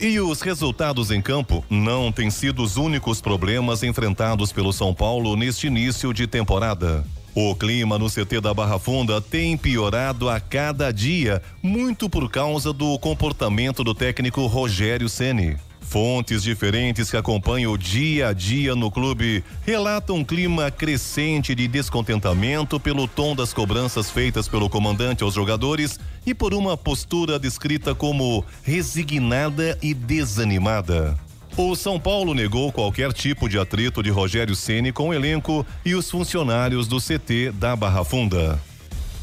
[0.00, 5.36] E os resultados em campo não têm sido os únicos problemas enfrentados pelo São Paulo
[5.36, 7.04] neste início de temporada.
[7.36, 12.72] O clima no CT da Barra Funda tem piorado a cada dia, muito por causa
[12.72, 15.56] do comportamento do técnico Rogério Ceni.
[15.84, 21.68] Fontes diferentes que acompanham o dia a dia no clube relatam um clima crescente de
[21.68, 27.94] descontentamento pelo tom das cobranças feitas pelo comandante aos jogadores e por uma postura descrita
[27.94, 31.16] como resignada e desanimada.
[31.56, 35.94] O São Paulo negou qualquer tipo de atrito de Rogério Ceni com o elenco e
[35.94, 38.58] os funcionários do CT da Barra Funda.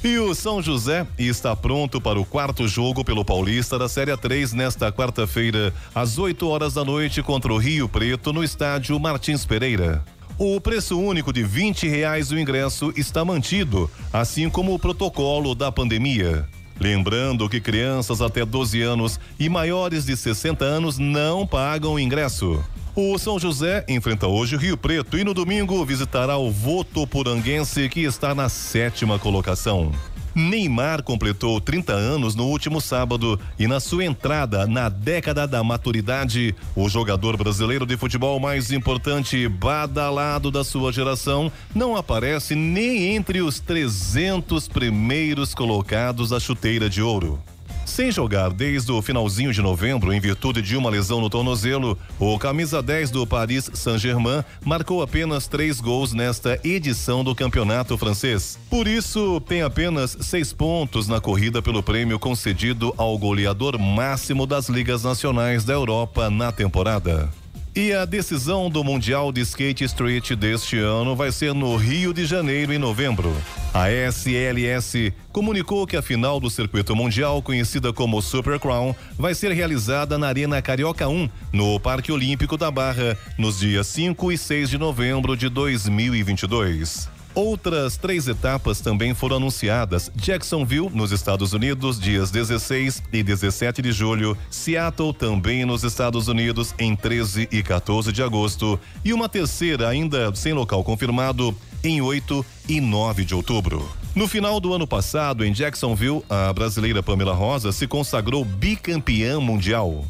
[0.03, 4.51] E o São José está pronto para o quarto jogo pelo Paulista da Série 3
[4.51, 10.03] nesta quarta-feira, às 8 horas da noite, contra o Rio Preto, no estádio Martins Pereira.
[10.39, 15.71] O preço único de 20 reais do ingresso está mantido, assim como o protocolo da
[15.71, 16.49] pandemia.
[16.79, 22.59] Lembrando que crianças até 12 anos e maiores de 60 anos não pagam ingresso.
[22.93, 28.01] O São José enfrenta hoje o Rio Preto e no domingo visitará o Votoporanguense, que
[28.01, 29.93] está na sétima colocação.
[30.35, 36.53] Neymar completou 30 anos no último sábado e na sua entrada na década da maturidade,
[36.75, 43.41] o jogador brasileiro de futebol mais importante badalado da sua geração não aparece nem entre
[43.41, 47.41] os 300 primeiros colocados da chuteira de ouro.
[47.85, 52.37] Sem jogar desde o finalzinho de novembro, em virtude de uma lesão no tornozelo, o
[52.37, 58.57] camisa 10 do Paris Saint-Germain marcou apenas três gols nesta edição do campeonato francês.
[58.69, 64.69] Por isso, tem apenas seis pontos na corrida pelo prêmio concedido ao goleador máximo das
[64.69, 67.40] ligas nacionais da Europa na temporada.
[67.73, 72.25] E a decisão do Mundial de Skate Street deste ano vai ser no Rio de
[72.25, 73.33] Janeiro, em novembro.
[73.73, 79.53] A SLS comunicou que a final do circuito mundial, conhecida como Super Crown, vai ser
[79.53, 84.69] realizada na Arena Carioca 1, no Parque Olímpico da Barra, nos dias 5 e 6
[84.69, 87.20] de novembro de 2022.
[87.33, 93.91] Outras três etapas também foram anunciadas: Jacksonville, nos Estados Unidos, dias 16 e 17 de
[93.91, 99.87] julho, Seattle, também nos Estados Unidos, em 13 e 14 de agosto, e uma terceira,
[99.87, 103.89] ainda sem local confirmado, em 8 e 9 de outubro.
[104.13, 110.05] No final do ano passado, em Jacksonville, a brasileira Pamela Rosa se consagrou bicampeã mundial.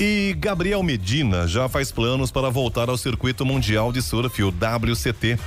[0.00, 5.38] E Gabriel Medina já faz planos para voltar ao circuito mundial de surf, o WCT.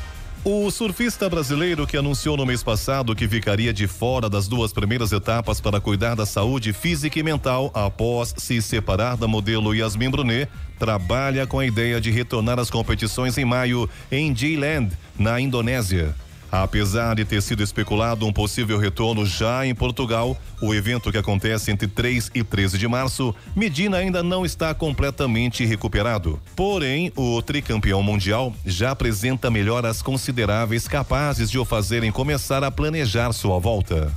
[0.44, 5.12] O surfista brasileiro que anunciou no mês passado que ficaria de fora das duas primeiras
[5.12, 10.50] etapas para cuidar da saúde física e mental após se separar da modelo Yasmin Brunet,
[10.80, 16.16] trabalha com a ideia de retornar às competições em maio em J-Land, na Indonésia.
[16.52, 21.72] Apesar de ter sido especulado um possível retorno já em Portugal, o evento que acontece
[21.72, 26.40] entre 3 e 13 de março, Medina ainda não está completamente recuperado.
[26.56, 33.32] Porém, o tricampeão mundial já apresenta melhoras consideráveis capazes de o fazerem começar a planejar
[33.34, 34.12] sua volta.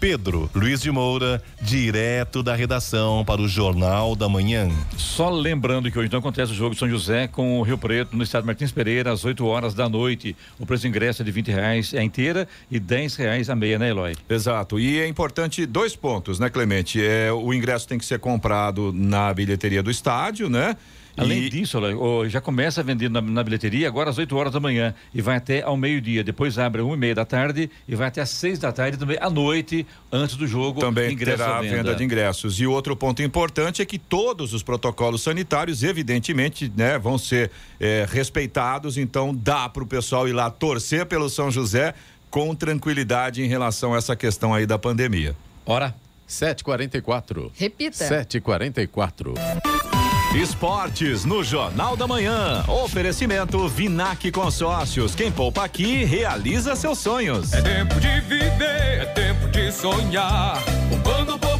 [0.00, 4.66] Pedro Luiz de Moura, direto da redação para o Jornal da Manhã.
[4.96, 8.16] Só lembrando que hoje não acontece o jogo de São José com o Rio Preto
[8.16, 10.34] no estado Martins Pereira às 8 horas da noite.
[10.58, 13.78] O preço de ingresso é de 20 reais a inteira e 10 reais a meia,
[13.78, 14.16] né, Eloy?
[14.26, 14.80] Exato.
[14.80, 16.98] E é importante dois pontos, né, Clemente?
[17.04, 20.76] É, o ingresso tem que ser comprado na bilheteria do estádio, né?
[21.16, 21.48] Além e...
[21.48, 21.78] disso,
[22.28, 25.36] já começa a vender na, na, bilheteria agora às 8 horas da manhã e vai
[25.36, 26.22] até ao meio-dia.
[26.24, 28.96] Depois abre às 1 e meia da tarde e vai até às 6 da tarde
[28.96, 30.80] também à noite, antes do jogo.
[30.80, 31.76] Também terá a venda.
[31.76, 32.60] venda de ingressos.
[32.60, 38.06] E outro ponto importante é que todos os protocolos sanitários, evidentemente, né, vão ser é,
[38.10, 38.96] respeitados.
[38.96, 41.94] Então dá para o pessoal ir lá torcer pelo São José
[42.30, 45.34] com tranquilidade em relação a essa questão aí da pandemia.
[45.66, 45.94] Ora,
[46.28, 47.50] 7h44.
[47.54, 48.08] Repita.
[48.08, 49.34] 7h44.
[50.34, 52.64] Esportes no Jornal da Manhã.
[52.68, 55.12] Oferecimento Vinac Consórcios.
[55.12, 57.52] Quem poupa aqui realiza seus sonhos.
[57.52, 60.62] É tempo de viver, é tempo de sonhar.
[60.88, 61.59] Poupando, poupando,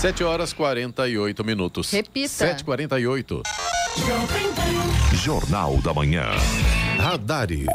[0.00, 1.90] 7 horas 48 minutos.
[1.92, 2.56] Repita.
[2.56, 3.42] 7h48.
[5.12, 6.24] Jornal da Manhã.
[6.96, 7.68] Radares.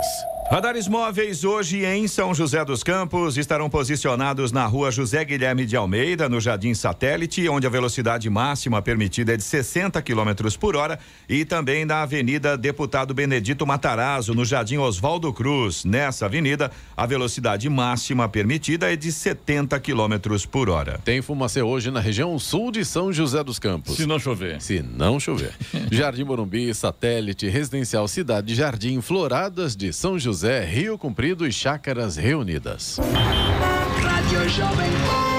[0.47, 5.75] Radares móveis hoje em São José dos Campos estarão posicionados na rua José Guilherme de
[5.75, 10.99] Almeida, no Jardim Satélite, onde a velocidade máxima permitida é de 60 km por hora,
[11.27, 15.83] e também na Avenida Deputado Benedito Matarazzo, no Jardim Oswaldo Cruz.
[15.83, 20.99] Nessa avenida, a velocidade máxima permitida é de 70 km por hora.
[21.03, 23.95] Tem fumacê hoje na região sul de São José dos Campos.
[23.95, 24.61] Se não chover.
[24.61, 25.55] Se não chover.
[25.91, 32.17] Jardim Morumbi, Satélite, Residencial Cidade Jardim, Floradas de São José José, Rio Comprido e Chácaras
[32.17, 32.99] Reunidas.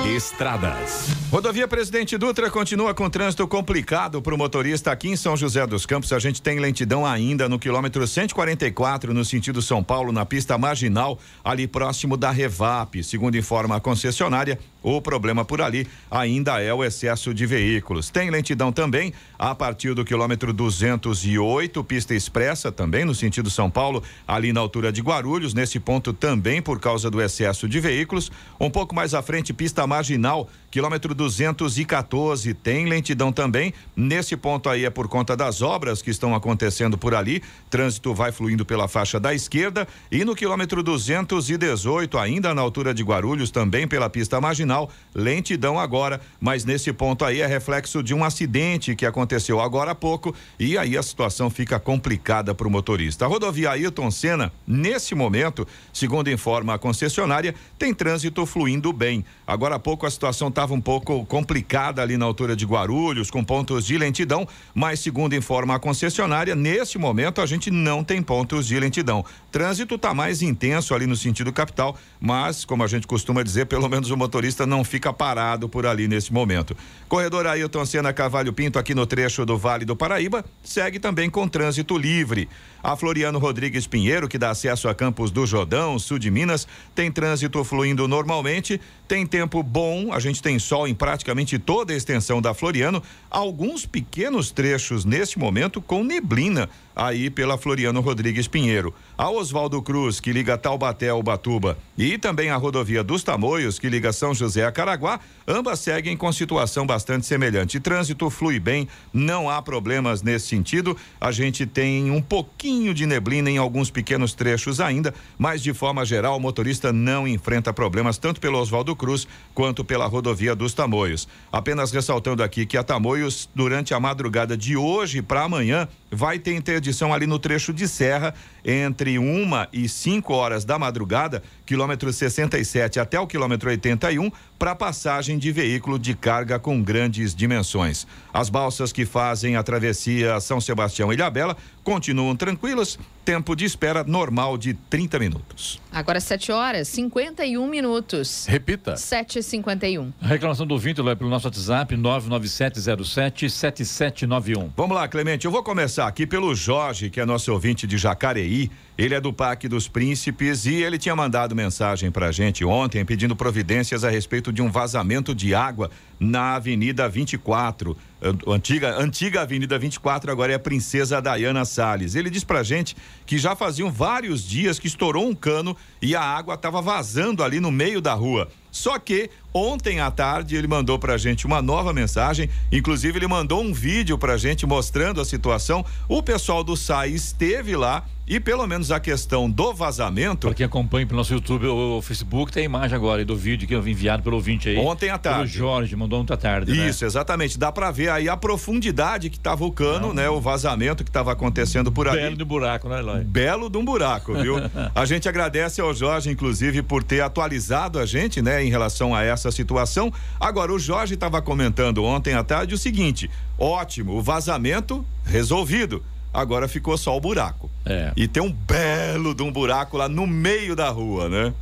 [0.07, 1.09] Estradas.
[1.31, 5.85] Rodovia Presidente Dutra continua com trânsito complicado para o motorista aqui em São José dos
[5.85, 6.15] Campos.
[6.15, 11.19] A gente tem lentidão ainda no quilômetro 144, no sentido São Paulo, na pista marginal,
[11.45, 13.05] ali próximo da Revap.
[13.05, 14.59] Segundo informa a concessionária,
[14.89, 18.09] o problema por ali ainda é o excesso de veículos.
[18.09, 24.01] Tem lentidão também a partir do quilômetro 208, pista expressa, também no sentido São Paulo,
[24.29, 25.55] ali na altura de Guarulhos.
[25.55, 28.31] Nesse ponto também por causa do excesso de veículos.
[28.61, 33.75] Um pouco mais à frente, pista marginal, quilômetro 214, tem lentidão também.
[33.97, 37.43] Nesse ponto aí é por conta das obras que estão acontecendo por ali.
[37.69, 43.03] Trânsito vai fluindo pela faixa da esquerda e no quilômetro 218, ainda na altura de
[43.03, 44.76] Guarulhos, também pela pista marginal,
[45.15, 49.95] lentidão agora, mas nesse ponto aí é reflexo de um acidente que aconteceu agora há
[49.95, 53.25] pouco e aí a situação fica complicada para o motorista.
[53.25, 59.25] A rodovia Ailton Senna, nesse momento, segundo informa a concessionária, tem trânsito fluindo bem.
[59.47, 63.43] Agora há pouco a situação estava um pouco complicada ali na altura de Guarulhos, com
[63.43, 68.67] pontos de lentidão, mas segundo informa a concessionária, nesse momento a gente não tem pontos
[68.67, 69.25] de lentidão.
[69.51, 73.89] Trânsito está mais intenso ali no sentido capital, mas como a gente costuma dizer, pelo
[73.89, 76.77] menos o motorista não fica parado por ali nesse momento.
[77.09, 81.47] Corredor Ailton Senna Cavalho Pinto aqui no trecho do Vale do Paraíba segue também com
[81.47, 82.49] trânsito livre.
[82.83, 87.11] A Floriano Rodrigues Pinheiro, que dá acesso a Campos do Jordão, sul de Minas, tem
[87.11, 92.41] trânsito fluindo normalmente, tem tempo bom, a gente tem sol em praticamente toda a extensão
[92.41, 98.95] da Floriano, alguns pequenos trechos neste momento com neblina aí pela Floriano Rodrigues Pinheiro.
[99.19, 103.91] A Oswaldo Cruz, que liga Taubaté ao Batuba, e também a rodovia dos Tamoios, que
[103.91, 107.79] liga São José a Caraguá, ambas seguem com situação bastante semelhante.
[107.79, 110.97] Trânsito flui bem, não há problemas nesse sentido.
[111.21, 116.05] A gente tem um pouquinho de neblina em alguns pequenos trechos ainda, mas de forma
[116.05, 121.29] geral o motorista não enfrenta problemas tanto pelo Oswaldo Cruz quanto pela rodovia dos Tamoios.
[121.53, 126.55] Apenas ressaltando aqui que a Tamoios, durante a madrugada de hoje para amanhã, vai ter
[126.87, 128.33] interdição ali no trecho de serra
[128.65, 135.39] entre uma e cinco horas da madrugada, quilômetro 67 até o quilômetro 81, para passagem
[135.39, 138.07] de veículo de carga com grandes dimensões.
[138.33, 144.03] As balsas que fazem a travessia São Sebastião e Ilhabela continuam tranquilas, tempo de espera
[144.03, 145.81] normal de 30 minutos.
[145.93, 148.45] Agora 7 horas 51 minutos.
[148.47, 148.95] Repita.
[148.95, 150.13] 7h51.
[150.21, 154.71] A reclamação do ouvinte é pelo nosso WhatsApp 997077791.
[154.77, 158.69] Vamos lá, Clemente, eu vou começar aqui pelo Jorge, que é nosso ouvinte de Jacareí
[158.99, 163.37] Ele é do Parque dos Príncipes e ele tinha mandado mensagem pra gente ontem pedindo
[163.37, 167.97] providências a respeito de um vazamento de água na Avenida 24.
[168.23, 172.15] A- Antiga, antiga Avenida 24, agora é a Princesa Dayana Salles.
[172.15, 176.21] Ele diz pra gente que já faziam vários dias que estourou um cano e a
[176.23, 178.49] água estava vazando ali no meio da rua.
[178.71, 183.63] Só que ontem à tarde ele mandou pra gente uma nova mensagem, inclusive ele mandou
[183.63, 185.83] um vídeo pra gente mostrando a situação.
[186.07, 190.49] O pessoal do SAI esteve lá e pelo menos a questão do vazamento.
[190.49, 193.75] Para quem acompanha pelo nosso YouTube ou Facebook, tem a imagem agora do vídeo que
[193.75, 194.77] eu vi enviado pelo ouvinte aí.
[194.77, 195.53] Ontem à tarde.
[195.53, 196.71] Pelo Jorge, mandou ontem à tarde.
[196.77, 196.89] né?
[196.91, 197.59] Isso, exatamente.
[197.59, 200.29] Dá pra ver aí a profundidade que tava o cano, né?
[200.29, 202.21] O vazamento que tava acontecendo por ali.
[202.21, 203.25] Belo de buraco, né, Eloy?
[203.25, 204.57] Belo de um buraco, viu?
[204.95, 209.23] a gente agradece ao Jorge, inclusive, por ter atualizado a gente, né, em relação a
[209.23, 210.13] essa situação.
[210.39, 216.03] Agora, o Jorge estava comentando ontem à tarde o seguinte: ótimo, o vazamento resolvido.
[216.33, 217.71] Agora ficou só o buraco.
[217.85, 218.13] É.
[218.15, 221.55] E tem um belo de um buraco lá no meio da rua, né?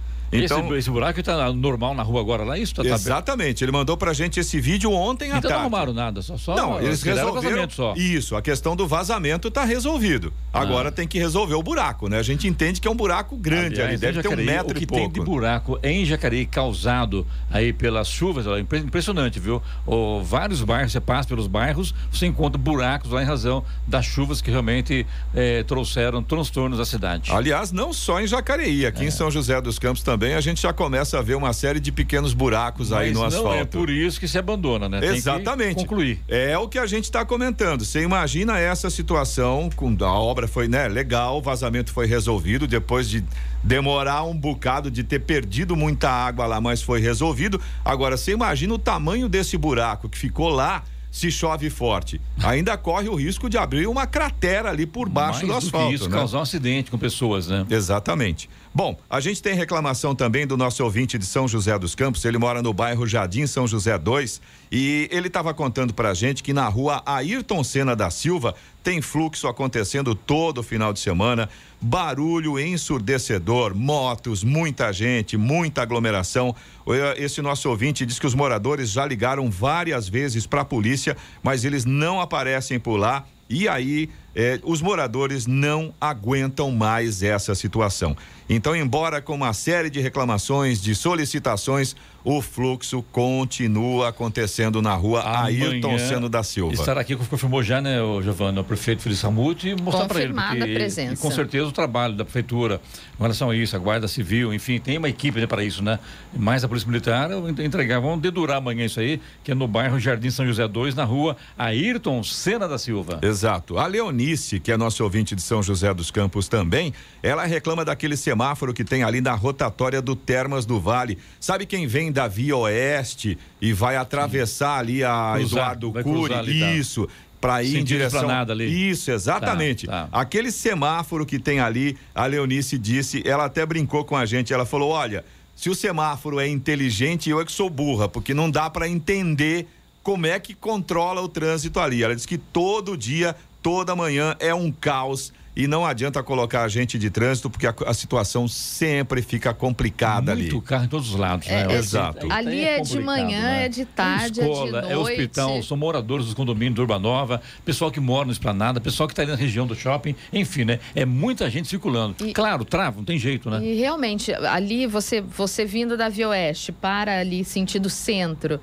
[0.42, 2.74] Então, esse, esse buraco está normal na rua agora lá, isso?
[2.74, 5.60] Tá, tá bem- Exatamente, ele mandou pra gente esse vídeo ontem à Então não tarde.
[5.60, 7.34] arrumaram nada, só, só Não, eles resolveram.
[7.42, 7.94] vazamento só.
[7.96, 10.32] Isso, a questão do vazamento tá resolvido.
[10.52, 12.18] Agora tem que resolver o buraco, né?
[12.18, 14.46] A gente entende que é um buraco grande Aliás, ali, deve em ter um Jacareí,
[14.46, 15.14] metro o que e tem pouco.
[15.14, 19.60] de buraco em Jacareí causado aí pelas chuvas, ó, impre- impressionante, viu?
[19.86, 24.40] Ó, vários bairros, você passa pelos bairros, você encontra buracos lá em razão das chuvas
[24.40, 27.30] que realmente eh, trouxeram transtornos à cidade.
[27.32, 28.88] Aliás, não só em Jacareí, É.
[28.88, 31.78] aqui em São José dos Campos também, a gente já começa a ver uma série
[31.78, 33.54] de pequenos buracos aí Mas no não asfalto.
[33.58, 35.04] é por isso que se abandona, né?
[35.04, 35.74] Exatamente.
[35.74, 36.20] concluir.
[36.28, 37.84] É o que a gente está comentando.
[37.84, 43.08] Você imagina essa situação, com a obra foi, né, legal, o vazamento foi resolvido depois
[43.08, 43.24] de
[43.62, 47.60] demorar um bocado de ter perdido muita água lá, mas foi resolvido.
[47.84, 52.20] Agora você imagina o tamanho desse buraco que ficou lá se chove forte.
[52.42, 55.88] Ainda corre o risco de abrir uma cratera ali por baixo Mais do do asfalto,
[55.88, 56.16] que isso, né?
[56.16, 57.64] causar um acidente com pessoas, né?
[57.70, 58.50] Exatamente.
[58.76, 62.24] Bom, a gente tem reclamação também do nosso ouvinte de São José dos Campos.
[62.24, 64.40] Ele mora no bairro Jardim São José 2
[64.72, 68.52] e ele estava contando pra gente que na rua Ayrton Senna da Silva
[68.82, 71.48] tem fluxo acontecendo todo final de semana,
[71.80, 76.52] barulho ensurdecedor, motos, muita gente, muita aglomeração.
[76.88, 81.16] Eh, Esse nosso ouvinte diz que os moradores já ligaram várias vezes para a polícia,
[81.44, 83.24] mas eles não aparecem por lá.
[83.48, 88.16] E aí, eh, os moradores não aguentam mais essa situação.
[88.48, 95.22] Então, embora com uma série de reclamações, de solicitações, o fluxo continua acontecendo na rua
[95.44, 96.72] Ayrton Amanhã Senna da Silva.
[96.72, 100.32] Estará aqui, confirmou já, né, o Giovanni, o prefeito Feliz Ramute, e mostrar para ele.
[100.32, 101.12] Confirmada porque- a presença.
[101.12, 102.80] E com certeza o trabalho da prefeitura
[103.18, 105.98] com relação a isso, a Guarda Civil, enfim, tem uma equipe né, para isso, né?
[106.34, 107.30] Mais a Polícia Militar,
[107.62, 111.04] entregar, vamos dedurar amanhã isso aí, que é no bairro Jardim São José 2, na
[111.04, 113.18] rua Ayrton Senna da Silva.
[113.22, 113.78] Exato.
[113.78, 118.16] A Leonice, que é nosso ouvinte de São José dos Campos também, ela reclama daquele
[118.16, 121.18] semáforo que tem ali na rotatória do Termas do Vale.
[121.38, 126.04] Sabe quem vem da Via Oeste e vai atravessar ali a Cruzar, Eduardo Cury?
[126.04, 126.72] cruzar ali, tá.
[126.72, 127.08] Isso.
[127.40, 128.20] Para ir em Sentido direção.
[128.20, 128.90] Esplanada ali.
[128.90, 129.86] Isso, exatamente.
[129.86, 130.18] Tá, tá.
[130.18, 134.64] Aquele semáforo que tem ali, a Leonice disse, ela até brincou com a gente, ela
[134.64, 138.70] falou: olha, se o semáforo é inteligente, eu é que sou burra, porque não dá
[138.70, 139.66] para entender
[140.02, 142.02] como é que controla o trânsito ali.
[142.02, 145.32] Ela disse que todo dia, toda manhã é um caos.
[145.56, 150.34] E não adianta colocar a gente de trânsito, porque a, a situação sempre fica complicada
[150.34, 150.64] Muito ali.
[150.64, 151.74] carro em todos os lados, É, né?
[151.74, 152.26] é- Exato.
[152.32, 153.66] Ali Aí é, de manhã, né?
[153.66, 154.90] é de tarde, é, escola, de noite.
[154.92, 159.12] é hospital, são moradores dos condomínios do Urbanova, pessoal que mora no Esplanada, pessoal que
[159.12, 160.80] está ali na região do shopping, enfim, né?
[160.94, 162.16] É muita gente circulando.
[162.34, 163.64] Claro, trava, não tem jeito, né?
[163.64, 168.60] E realmente, ali você, você vindo da Via Oeste para ali, sentido centro,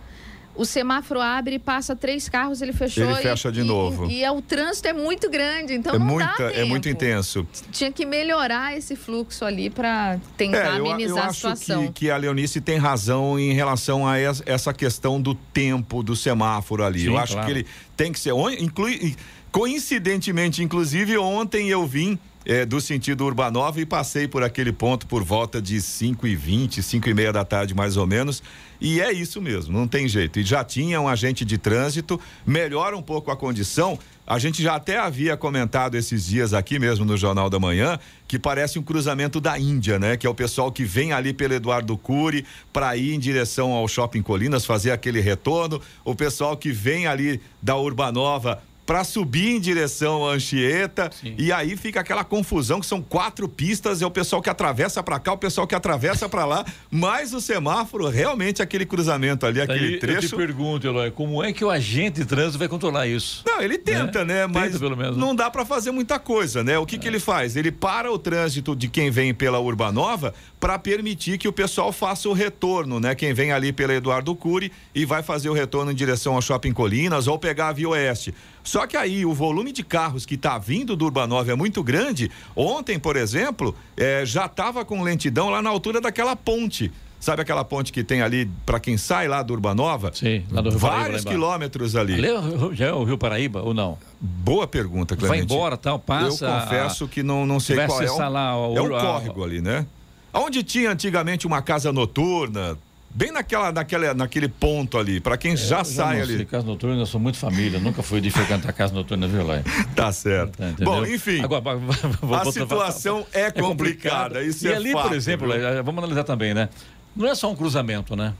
[0.55, 3.03] o semáforo abre e passa três carros, ele fechou.
[3.03, 4.09] Ele e- fecha de e- novo.
[4.09, 6.95] E, é, o trânsito é muito grande, então é, não muita, dá é muito tempo.
[7.03, 7.47] intenso.
[7.71, 11.87] Tinha que melhorar esse fluxo ali para tentar É, eu, amenizar eu a acho situação.
[11.87, 16.15] que, que a Leonice tem razão em relação a es- essa questão do tempo do
[16.15, 16.99] semáforo ali.
[17.01, 17.45] Sim, eu acho claro.
[17.47, 18.31] que ele tem que ser.
[18.59, 19.15] Inclui,
[19.51, 22.19] coincidentemente, inclusive, ontem eu vim.
[22.45, 26.81] Eh, do sentido Urbanova e passei por aquele ponto por volta de 5 e 20
[26.81, 28.41] 5 e meia da tarde, mais ou menos.
[28.79, 30.39] E é isso mesmo, não tem jeito.
[30.39, 33.99] E já tinha um agente de trânsito, melhora um pouco a condição.
[34.25, 38.39] A gente já até havia comentado esses dias aqui mesmo no Jornal da Manhã que
[38.39, 40.15] parece um cruzamento da Índia, né?
[40.15, 43.87] Que é o pessoal que vem ali pelo Eduardo Cury para ir em direção ao
[43.89, 49.59] Shopping Colinas fazer aquele retorno, o pessoal que vem ali da Urbanova para subir em
[49.59, 54.41] direção à Anchieta e aí fica aquela confusão que são quatro pistas, é o pessoal
[54.41, 58.85] que atravessa para cá, o pessoal que atravessa para lá, mais o semáforo, realmente aquele
[58.85, 60.29] cruzamento ali, aquele Aí Eu trecho.
[60.29, 63.43] te pergunto, Eloy, como é que o agente de trânsito vai controlar isso?
[63.45, 64.45] Não, ele tenta, né?
[64.47, 66.77] Mas Tenta, não dá para fazer muita coisa, né?
[66.77, 67.55] O que, que ele faz?
[67.55, 72.27] Ele para o trânsito de quem vem pela Urbanova para permitir que o pessoal faça
[72.29, 73.15] o retorno, né?
[73.15, 76.73] Quem vem ali pela Eduardo Cury e vai fazer o retorno em direção ao Shopping
[76.73, 78.33] Colinas ou pegar a Via Oeste.
[78.63, 82.29] Só que aí o volume de carros que está vindo do Urbanova é muito grande.
[82.55, 86.91] Ontem, por exemplo, eh, já estava com lentidão lá na altura daquela ponte.
[87.19, 90.11] Sabe aquela ponte que tem ali para quem sai lá do Urbanova?
[90.11, 91.27] Sim, lá do Rio Paraíba, Vários embaixo.
[91.37, 92.13] quilômetros ali.
[92.15, 93.95] Ali é já é o Rio Paraíba ou não?
[94.19, 95.53] Boa pergunta, Vai Clemente.
[95.53, 96.45] embora, tal, passa.
[96.47, 98.09] Eu confesso que não, não sei vai qual é.
[98.11, 99.85] o- lá o- é um a- córrego ali, né?
[100.33, 102.75] Onde tinha antigamente uma casa noturna,
[103.13, 106.37] bem naquela, naquela, naquele ponto ali, para quem já Eu sai não ali.
[106.37, 109.61] sei, casa noturna, eu sou muito família, nunca fui de frequentar casa noturna, viu, Eloy?
[109.95, 110.61] Tá certo.
[110.63, 110.85] entendeu?
[110.85, 111.41] Bom, enfim.
[111.43, 111.63] Agora,
[112.41, 116.53] a situação é complicada, isso e é ali, fato, por exemplo, eh, vamos analisar também,
[116.53, 116.69] né?
[117.15, 118.33] Não é só um cruzamento, né?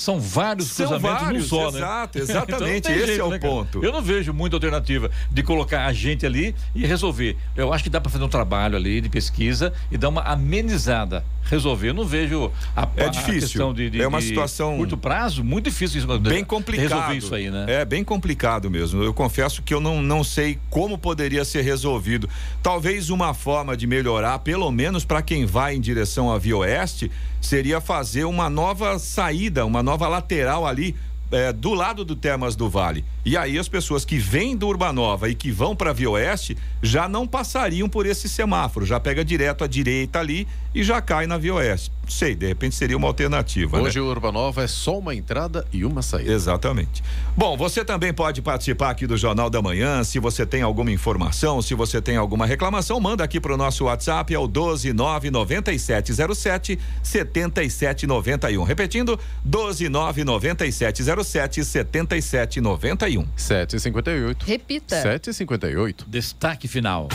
[0.00, 2.24] São vários São cruzamentos vários, só, exato, né?
[2.24, 3.84] exatamente, tem esse é o né, ponto.
[3.84, 7.36] Eu não vejo muita alternativa de colocar a gente ali e resolver.
[7.54, 11.22] Eu acho que dá para fazer um trabalho ali de pesquisa e dar uma amenizada.
[11.44, 11.88] Resolver.
[11.88, 13.40] Eu não vejo a, É a difícil.
[13.40, 16.82] questão de, de- É uma situação- curto prazo, muito difícil isso, Bem complicado.
[16.88, 17.66] resolver isso aí, né?
[17.68, 19.02] É bem complicado mesmo.
[19.02, 22.28] Eu confesso que eu não, não sei como poderia ser resolvido.
[22.62, 27.10] Talvez uma forma de melhorar, pelo menos para quem vai em direção à Via Oeste,
[27.40, 30.94] seria fazer uma nova saída, uma nova lateral ali.
[31.32, 33.04] é, do lado do Termas do Vale.
[33.24, 37.08] E aí as pessoas que vêm do Urbanova e que vão para Via Oeste já
[37.08, 41.38] não passariam por esse semáforo, já pega direto à direita ali e já cai na
[41.38, 41.92] Via Oeste.
[42.10, 43.76] Não sei, de repente seria uma alternativa.
[43.78, 43.84] né?
[43.84, 46.32] Hoje o Urbanova é só uma entrada e uma saída.
[46.32, 47.04] Exatamente.
[47.36, 50.02] Bom, você também pode participar aqui do Jornal da Manhã.
[50.02, 53.84] Se você tem alguma informação, se você tem alguma reclamação, manda aqui para o nosso
[53.84, 58.64] WhatsApp, é o 1299707 7791.
[58.64, 59.16] Repetindo,
[59.48, 63.24] 1299707 7791.
[63.38, 64.36] 7h58.
[64.44, 65.00] Repita.
[65.00, 66.04] 7h58.
[66.08, 67.06] Destaque final.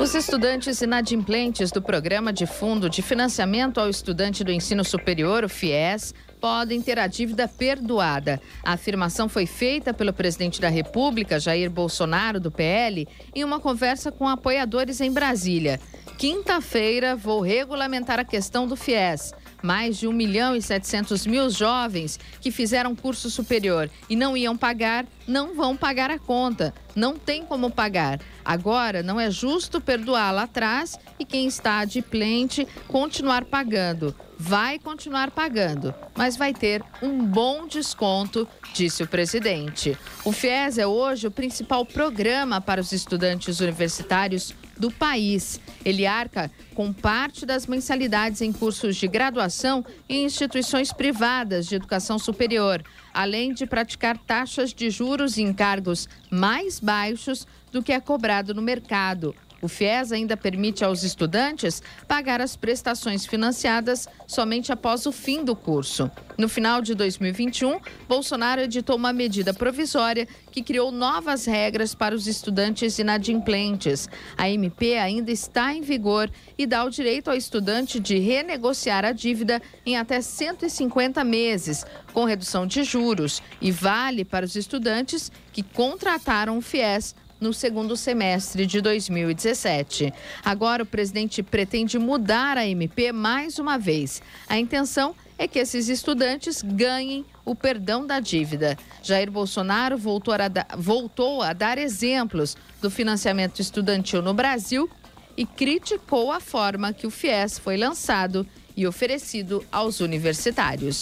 [0.00, 5.48] Os estudantes inadimplentes do Programa de Fundo de Financiamento ao Estudante do Ensino Superior, o
[5.48, 8.40] FIES, podem ter a dívida perdoada.
[8.64, 14.10] A afirmação foi feita pelo presidente da República, Jair Bolsonaro, do PL, em uma conversa
[14.10, 15.78] com apoiadores em Brasília.
[16.16, 19.32] Quinta-feira, vou regulamentar a questão do FIES.
[19.62, 24.56] Mais de 1 milhão e 700 mil jovens que fizeram curso superior e não iam
[24.56, 26.74] pagar, não vão pagar a conta.
[26.94, 28.20] Não tem como pagar.
[28.44, 34.14] Agora, não é justo perdoar lá atrás e quem está adimplente continuar pagando.
[34.42, 39.96] Vai continuar pagando, mas vai ter um bom desconto, disse o presidente.
[40.24, 45.60] O FIES é hoje o principal programa para os estudantes universitários do país.
[45.84, 52.18] Ele arca com parte das mensalidades em cursos de graduação em instituições privadas de educação
[52.18, 58.54] superior, além de praticar taxas de juros e encargos mais baixos do que é cobrado
[58.54, 59.34] no mercado.
[59.62, 65.54] O FIES ainda permite aos estudantes pagar as prestações financiadas somente após o fim do
[65.54, 66.10] curso.
[66.38, 72.26] No final de 2021, Bolsonaro editou uma medida provisória que criou novas regras para os
[72.26, 74.08] estudantes inadimplentes.
[74.38, 79.12] A MP ainda está em vigor e dá o direito ao estudante de renegociar a
[79.12, 81.84] dívida em até 150 meses,
[82.14, 87.96] com redução de juros, e vale para os estudantes que contrataram o FIES no segundo
[87.96, 90.12] semestre de 2017.
[90.44, 94.22] Agora, o presidente pretende mudar a MP mais uma vez.
[94.48, 98.76] A intenção é que esses estudantes ganhem o perdão da dívida.
[99.02, 104.88] Jair Bolsonaro voltou a, voltou a dar exemplos do financiamento estudantil no Brasil
[105.36, 111.00] e criticou a forma que o FIES foi lançado e oferecido aos universitários.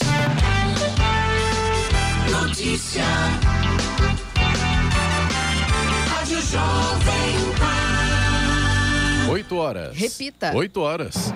[2.30, 3.02] Notícia.
[6.50, 9.30] Jovem Pan.
[9.30, 9.94] 8 horas.
[9.94, 10.52] Repita.
[10.54, 11.32] 8 horas.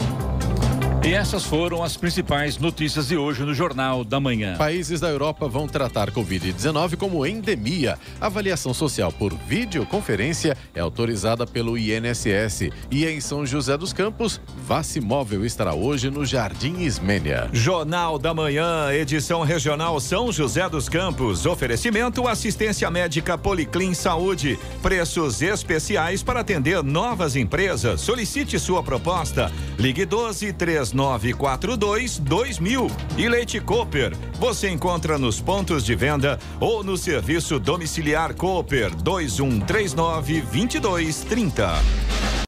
[1.04, 4.56] E essas foram as principais notícias de hoje no Jornal da Manhã.
[4.56, 7.98] Países da Europa vão tratar Covid-19 como endemia.
[8.20, 12.70] A avaliação social por videoconferência é autorizada pelo INSS.
[12.88, 17.50] E em São José dos Campos, Vacimóvel estará hoje no Jardim Ismênia.
[17.52, 21.46] Jornal da Manhã, edição regional São José dos Campos.
[21.46, 24.56] Oferecimento assistência médica Policlin Saúde.
[24.80, 28.00] Preços especiais para atender novas empresas.
[28.00, 29.50] Solicite sua proposta.
[29.76, 32.86] Ligue 12 39 3942 2000.
[33.16, 40.42] E Leite Cooper, você encontra nos pontos de venda ou no serviço domiciliar Cooper 2139
[40.42, 42.42] 2230.